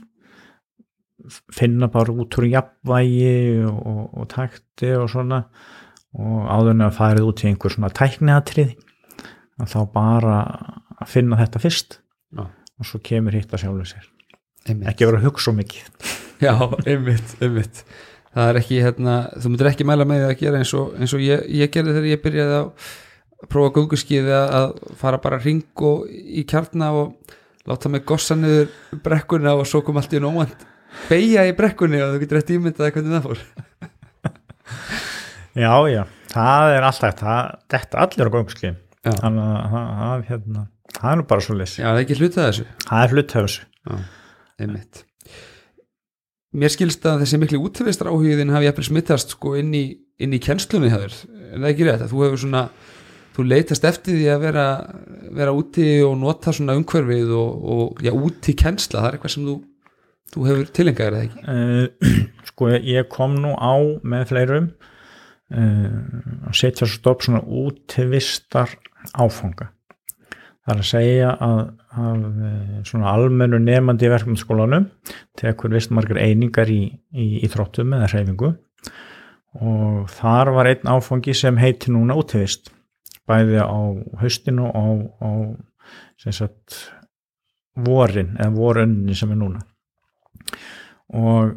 [1.53, 5.43] Finna bara út úr jafnvægi og, og, og takti og svona.
[6.13, 8.73] Og áður en að farið út í einhver svona tækniatrið
[9.61, 10.39] að þá bara
[10.99, 11.99] að finna þetta fyrst.
[12.33, 12.47] Já.
[12.81, 14.09] og svo kemur hitt að sjálfu sér.
[14.65, 14.87] Einmitt.
[14.89, 16.09] ekki vera að hugsa svo mikið.
[16.43, 16.53] Já,
[16.89, 17.83] einmitt, einmitt.
[18.33, 21.13] Það er ekki, hérna, þú myndir ekki mæla með því að gera eins og, eins
[21.13, 22.87] og ég, ég gerði þegar ég byrjaði að
[23.51, 24.69] prófa gunguskiði að
[24.99, 27.35] fara bara ring og í kjarna og
[27.69, 28.69] láta mig gossa niður
[29.03, 30.67] brekkuna og svo kom allt í nómand
[31.09, 33.43] beigja í brekkunni og þú getur eftir ímyndaði hvernig það fór.
[35.53, 38.33] Já já, það er alltaf það, þetta allir á
[39.03, 39.11] Já.
[39.19, 40.61] þannig að það, það, hérna,
[40.95, 42.67] það er nú bara svo leys Já, það er ekki hlutað þessu.
[42.87, 43.97] Það er hlut hefus Já,
[44.63, 45.01] einmitt.
[46.53, 49.83] Mér skilst að þessi miklu útvistar áhugðin hafi jafnvel smittast sko inn í,
[50.21, 51.15] inn í kennslunni hefur,
[51.49, 52.63] en það er ekki rétt að þú hefur svona,
[53.33, 54.65] þú leitast eftir því að vera,
[55.33, 59.47] vera úti og nota svona umhverfið og, og já, úti kennsla, það er eitthvað sem
[59.49, 59.59] þú,
[60.33, 61.45] þú hefur tilengaðir eða ekki?
[61.49, 62.17] Uh,
[62.49, 63.73] sko ég kom nú á
[64.13, 64.73] með fleirum
[65.53, 66.01] uh,
[66.49, 68.75] að setja svo stopp svona útivistar
[69.17, 69.71] áfanga.
[70.63, 71.57] Það er að segja að,
[71.99, 74.85] að eh, svona almennu nefandi í verkefnskólanum
[75.35, 78.53] tekur vist margar einingar í, í, í þróttum eða hreyfingu.
[79.59, 82.71] Og þar var einn áfangi sem heiti núna útivist
[83.29, 83.79] bæði á
[84.21, 84.85] haustinu og á,
[85.23, 86.79] á sagt
[87.75, 89.61] vorin eða vorunni sem er núna.
[91.13, 91.53] Og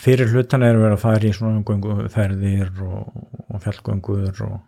[0.00, 4.58] fyrir hlutan er verið að fara í svona gönguferðir og, og fjallgöngur og,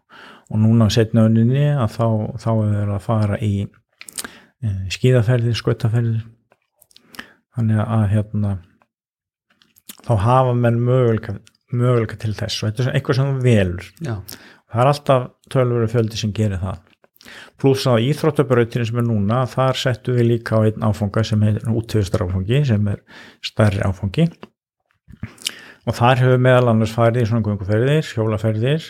[0.48, 2.06] og núna setna önninni að þá,
[2.40, 6.24] þá er verið að fara í e, skíðaferðir, skautaferðir.
[7.58, 8.52] Þannig að hérna
[10.06, 13.88] þá hafa menn möguleika, til þess og þetta er eitthvað sem velur.
[14.04, 14.14] Já,
[14.70, 16.84] það er alltaf tölvöru fjöldi sem gerir það.
[17.60, 21.58] Pluss á íþróttabrautinu sem er núna þar settum við líka á einn áfanga sem er
[21.68, 23.02] útvistar áfangi sem er
[23.44, 24.28] stærri áfangi.
[25.88, 28.86] Og þar höfum við meðal annars farið í svona gunguferðir, hjólaferðir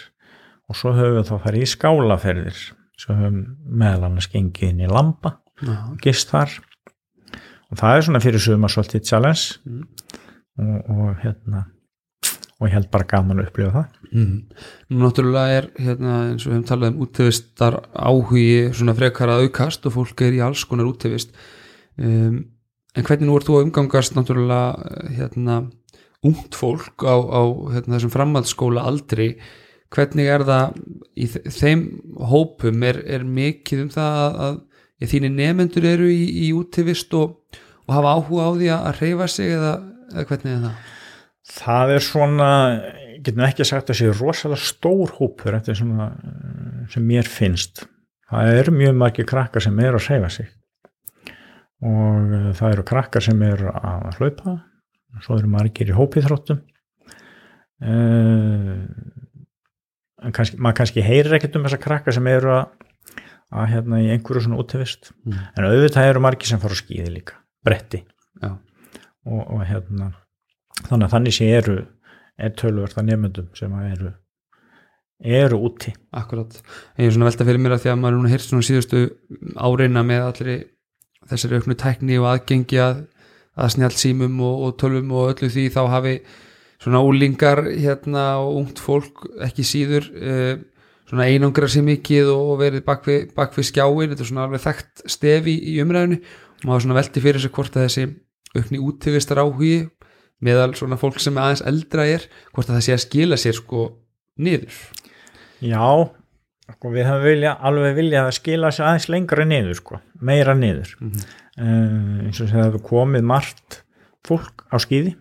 [0.69, 2.63] og svo höfum við þá farið í skálaferðir.
[2.99, 6.59] Svo höfum meðal annars gengið inn í Lamba, já, gist þar.
[7.69, 9.59] Og það er svona fyrir suma svolítið challenge.
[9.65, 9.85] Mm.
[10.59, 11.67] og, og hérna
[12.59, 14.37] og ég held bara gaman að upplifa það mm.
[14.91, 19.45] Nú náttúrulega er hérna, eins og við hefum talað um útvistar áhugi svona frekar að
[19.47, 21.31] aukast og fólk er í alls konar útivist
[22.01, 22.41] um,
[22.99, 25.61] en hvernig nú ert þú að umgangast náttúrulega hérna,
[26.27, 27.43] ungt fólk á, á
[27.77, 29.29] hérna, þessum framhaldsskóla aldri
[29.95, 30.81] hvernig er það
[31.17, 31.85] í þe- þeim
[32.33, 34.59] hópum er, er mikið um það að, að
[34.99, 37.39] ja, þínir nefendur eru í, í útivist og,
[37.87, 39.73] og hafa áhuga á því að reyfa sig eða,
[40.13, 40.87] eða hvernig er það?
[41.49, 42.51] Það er svona,
[43.25, 47.87] getum ekki sagt að sé rosalega stór hópur er svona eh, sem mér finnst.
[48.29, 50.51] Það eru mjög margir krakkar sem eru að hreyfa sig.
[51.89, 54.59] Og eh, það eru krakkar sem eru að hlaupa
[55.17, 56.59] og svo eru margir í hópiðþróttum
[57.81, 58.77] uh,
[60.19, 62.87] en kannski, maður kannski heyrir ekkert um þessa krakkar sem eru að,
[63.55, 65.13] að hérna í einhverju svona útivist.
[65.25, 65.41] Mm.
[65.55, 68.03] en auðvitað eru margir sem fara á skíði líka, bretti.
[68.43, 68.53] Já,
[69.25, 70.13] og, og hérna
[70.87, 71.77] þannig að þannig sé eru
[72.39, 74.15] er tölverða nefndum sem eru
[75.19, 75.93] eru úti.
[76.15, 76.61] Akkurat,
[76.99, 79.01] ég er svona velta fyrir mér að því að maður er núna heyrt svona síðustu
[79.59, 80.61] áreina með allir
[81.29, 83.01] þessari auknu tækni og aðgengi að,
[83.59, 86.15] að snjálsímum og, og tölvum og öllu því þá hafi
[86.79, 90.63] svona úlingar hérna og ungt fólk ekki síður eh,
[91.09, 95.05] svona einangra sér mikið og verið bak við, bak skjáin, þetta er svona alveg þekkt
[95.11, 98.07] stefi í, umræðinu og maður svona velti fyrir sig hvort að þessi
[98.55, 99.89] aukni útivistar áhugi
[100.45, 103.85] meðal svona fólk sem aðeins eldra er hvort að það sé að skila sér sko
[104.39, 104.79] niður.
[105.65, 105.87] Já,
[106.75, 110.95] sko, við höfum vilja, alveg vilja að skila sér aðeins lengra niður sko, meira niður.
[111.01, 111.39] Mm -hmm.
[111.59, 113.83] uh, eins og það hefur komið margt
[114.27, 115.17] fólk á skíði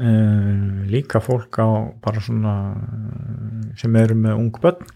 [0.00, 1.68] uh, líka fólk á
[2.02, 4.88] bara svona eh, sem eru með ung börn.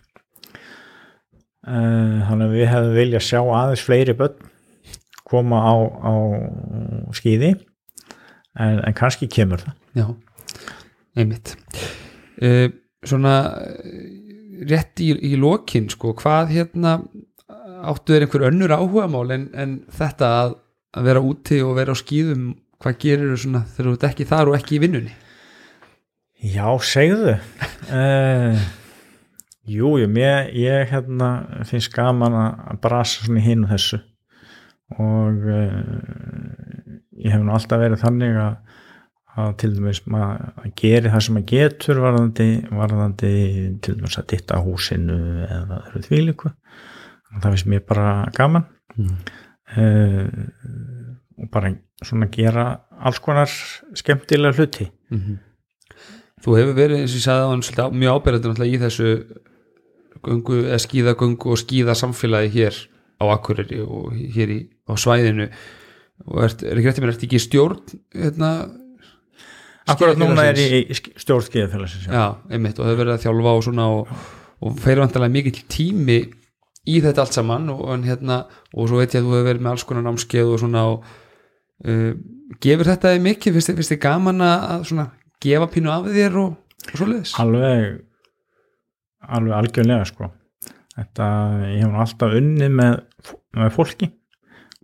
[1.64, 4.50] Uh, þannig að við hefum vilja sjá aðeins fleiri börn
[5.24, 6.12] koma á, á
[7.16, 7.54] skíði
[8.60, 9.76] en, en kannski kemur það.
[9.98, 10.06] Já,
[11.18, 11.54] einmitt.
[12.40, 12.68] Uh,
[13.06, 14.04] svona uh,
[14.70, 16.98] rétt í, í lokin sko, hvað hérna
[17.84, 20.54] áttu þeir einhver önnur áhugamál en, en þetta að,
[20.96, 22.46] að vera úti og vera á skýðum
[22.80, 25.12] hvað gerir þú svona þegar þú ert ekki þar og ekki í vinnunni?
[26.44, 27.36] Já, segðu.
[27.88, 28.64] Uh,
[29.64, 31.28] Jú, mér, ég hérna,
[31.64, 34.00] finnst gaman að brasa svona hinn og þessu.
[35.00, 35.70] Og uh,
[37.24, 38.56] ég hef nú alltaf verið þannig að,
[39.34, 43.32] að til dæmis maður gerir það sem maður getur varðandi, varðandi
[43.84, 45.18] til dæmis að ditta húsinu
[45.48, 46.52] eða þau því líku
[47.34, 49.16] það finnst mér bara gaman mm.
[49.80, 50.28] uh,
[51.42, 51.72] og bara
[52.04, 52.68] svona gera
[53.04, 53.50] alls konar
[53.96, 55.38] skemmtilega hluti Mm -hmm.
[56.44, 59.08] Þú hefur verið, eins og ég sagði á hann, mjög ábyrðandi í þessu
[60.84, 62.74] skíðagöngu og skíðasamfélagi hér
[63.20, 64.58] á Akureyri og hér í,
[64.88, 65.48] á svæðinu
[66.22, 67.80] og ert, er ekki rétt að mér, ert ekki í stjórn
[68.14, 68.50] hérna
[69.90, 73.66] Akkurat núna er ég í stjórn skíðafélagsins Já, einmitt, og hefur verið að þjálfa og
[73.66, 74.14] svona og,
[74.64, 76.20] og feir vantilega mikið tími
[76.88, 79.66] í þetta allt saman og, en, hérna, og svo veit ég að þú hefur verið
[79.66, 81.04] með alls konar námskeið og svona og
[81.84, 82.10] uh,
[82.64, 85.06] gefur þetta mikið, finnst þið gaman að svona
[85.44, 86.56] gefa pínu af þér og,
[86.88, 87.36] og svo leiðis?
[87.42, 88.02] Alveg
[89.24, 90.30] alveg algjörlega sko.
[90.94, 91.26] Þetta,
[91.72, 92.98] ég hef alltaf unnið með,
[93.58, 94.10] með fólki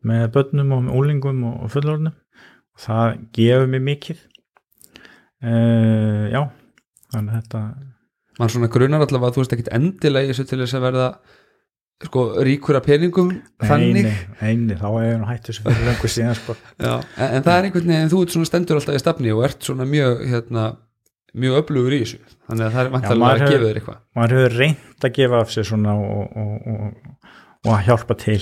[0.06, 2.16] með börnum og með úlingum og, og fullorðnum.
[2.76, 4.24] Og það gefur mér mikið.
[5.40, 6.42] Uh, já
[7.10, 7.60] þannig að þetta
[8.40, 11.06] mann svona grunar allavega að þú veist ekkit endilega þessu til þess að verða
[12.00, 14.06] sko ríkur af peningum þannig.
[14.40, 16.56] Neini, þá hefur hann hætt þessu fyrir lengur síðan sko.
[16.86, 19.42] Já, en, en það er einhvern veginn, þú ert svona stendur alltaf í stafni og
[19.48, 20.64] ert svona mjög hérna,
[21.44, 22.22] mjög öflugur í þessu.
[22.48, 24.00] Þannig að það er vantarlega að gefa þér eitthvað.
[24.16, 27.28] maður hefur reynd að gefa af sig svona og, og, og,
[27.66, 28.40] og að hjálpa til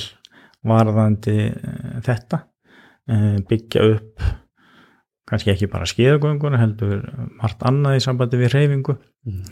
[0.66, 4.28] varðandi uh, þetta uh, byggja upp
[5.28, 7.02] kannski ekki bara skeiðagöngur heldur
[7.36, 8.96] margt annað í sambandi við reyfingu
[9.28, 9.44] mm.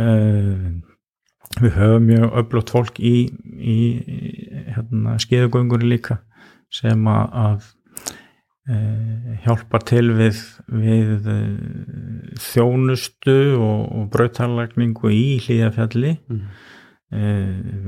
[0.00, 0.66] uh,
[1.62, 3.16] við höfum mjög öflótt fólk í,
[3.54, 3.78] í
[4.74, 6.20] hérna, skeiðagöngur líka
[6.74, 7.70] sem að,
[8.64, 10.38] Uh, hjálpar til við,
[10.72, 16.46] við uh, þjónustu og, og brautarlagningu í hlýðafjalli mm.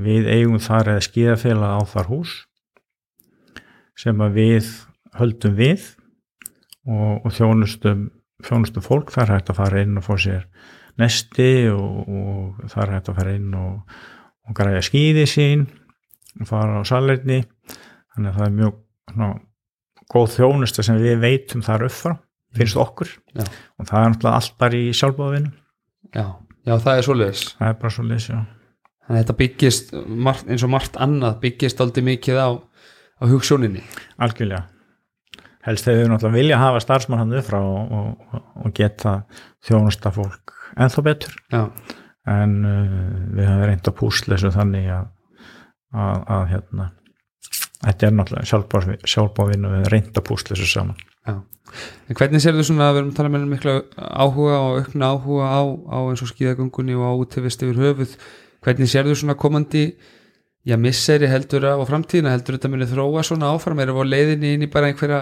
[0.05, 2.35] við eigum þar eða skíðafélag á þar hús
[3.97, 4.69] sem við
[5.17, 5.87] höldum við
[6.87, 8.07] og, og þjónustum
[8.45, 10.45] þjónustum fólk, þar hægt að fara inn og fá sér
[11.01, 13.97] nesti og, og þar hægt að fara inn og,
[14.47, 15.65] og græja skíði sín
[16.37, 17.41] og fara á salerni.
[18.13, 18.77] Þannig að það er mjög
[19.11, 19.29] svona
[20.13, 22.13] góð þjónusta sem við veitum þar upp frá
[22.57, 23.09] finnst okkur.
[23.35, 23.43] Já.
[23.77, 25.51] og það er náttúrulega allt bara í sjálfbáðinu
[26.15, 26.25] Já,
[26.65, 27.41] já það er svoleiðis.
[27.57, 28.37] Það er bara svoleiðis, já.
[29.07, 32.49] Þannig að þetta byggist eins og margt annað byggist aldrei mikið á,
[33.17, 33.83] á hugssjóninni
[34.17, 34.65] Algjörlega.
[35.67, 39.17] Helst þegar við náttúrulega vilja hafa starfsmann hann upp frá og, og, og geta
[39.67, 41.33] þjónusta fólk ennþá betur.
[41.51, 41.63] Já,
[42.29, 42.93] en uh,
[43.35, 45.09] við höfum reynd að púsla þessu þannig að,
[45.95, 46.87] að, að hérna
[47.83, 51.05] þetta er náttúrulega sjálfbáðinu við reynda púsla þessu saman.
[51.27, 51.35] Já.
[52.07, 55.09] En hvernig sér þú svona að við erum að tala með miklu áhuga og aukna
[55.11, 58.13] áhuga á, á eins og skíðagöngunni og á útivist yfir höfuð?
[58.63, 59.83] Hvernig sér þú svona komandi
[60.67, 63.79] já, misseri heldur að á framtíðina heldur þetta munið þróa svona áfram?
[63.83, 65.21] Erum við á leiðinni inn í bara einhverja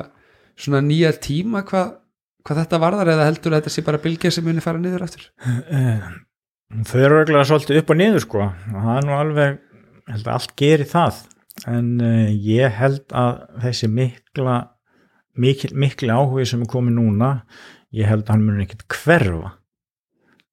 [0.56, 1.94] svona nýja tíma hvað
[2.46, 5.30] hva þetta varðar eða heldur þetta sé bara bylgja sem munið fara niður aftur?
[6.86, 8.50] Þau eru reglulega svolítið upp og niður sko.
[8.74, 9.58] Það er nú alveg,
[10.12, 11.22] held að allt gerir það.
[11.72, 14.56] En uh, ég held að þessi mikla
[15.40, 17.30] mikil, mikil áhugi sem er komið núna
[17.96, 19.54] ég held að hann mun ekkert hverfa.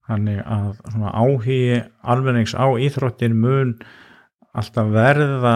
[0.09, 0.81] Þannig að
[1.13, 1.61] áhugi
[2.03, 3.77] alvennings á íþróttin mun
[4.53, 5.55] alltaf verða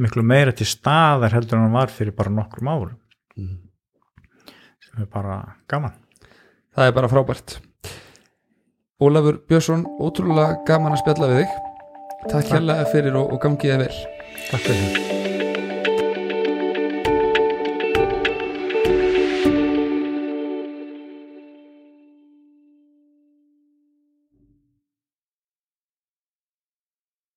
[0.00, 2.96] miklu meira til staðar heldur en hann var fyrir bara nokkrum árum.
[3.36, 3.58] Mm.
[4.84, 5.40] sem er bara
[5.70, 5.94] gaman.
[6.74, 7.58] Það er bara frábært.
[9.00, 11.56] Ólafur Björnsson, ótrúlega gaman að spjalla við þig.
[12.28, 13.96] Takk hérlega fyrir og, og gangiði vel.
[14.50, 15.19] Takk fyrir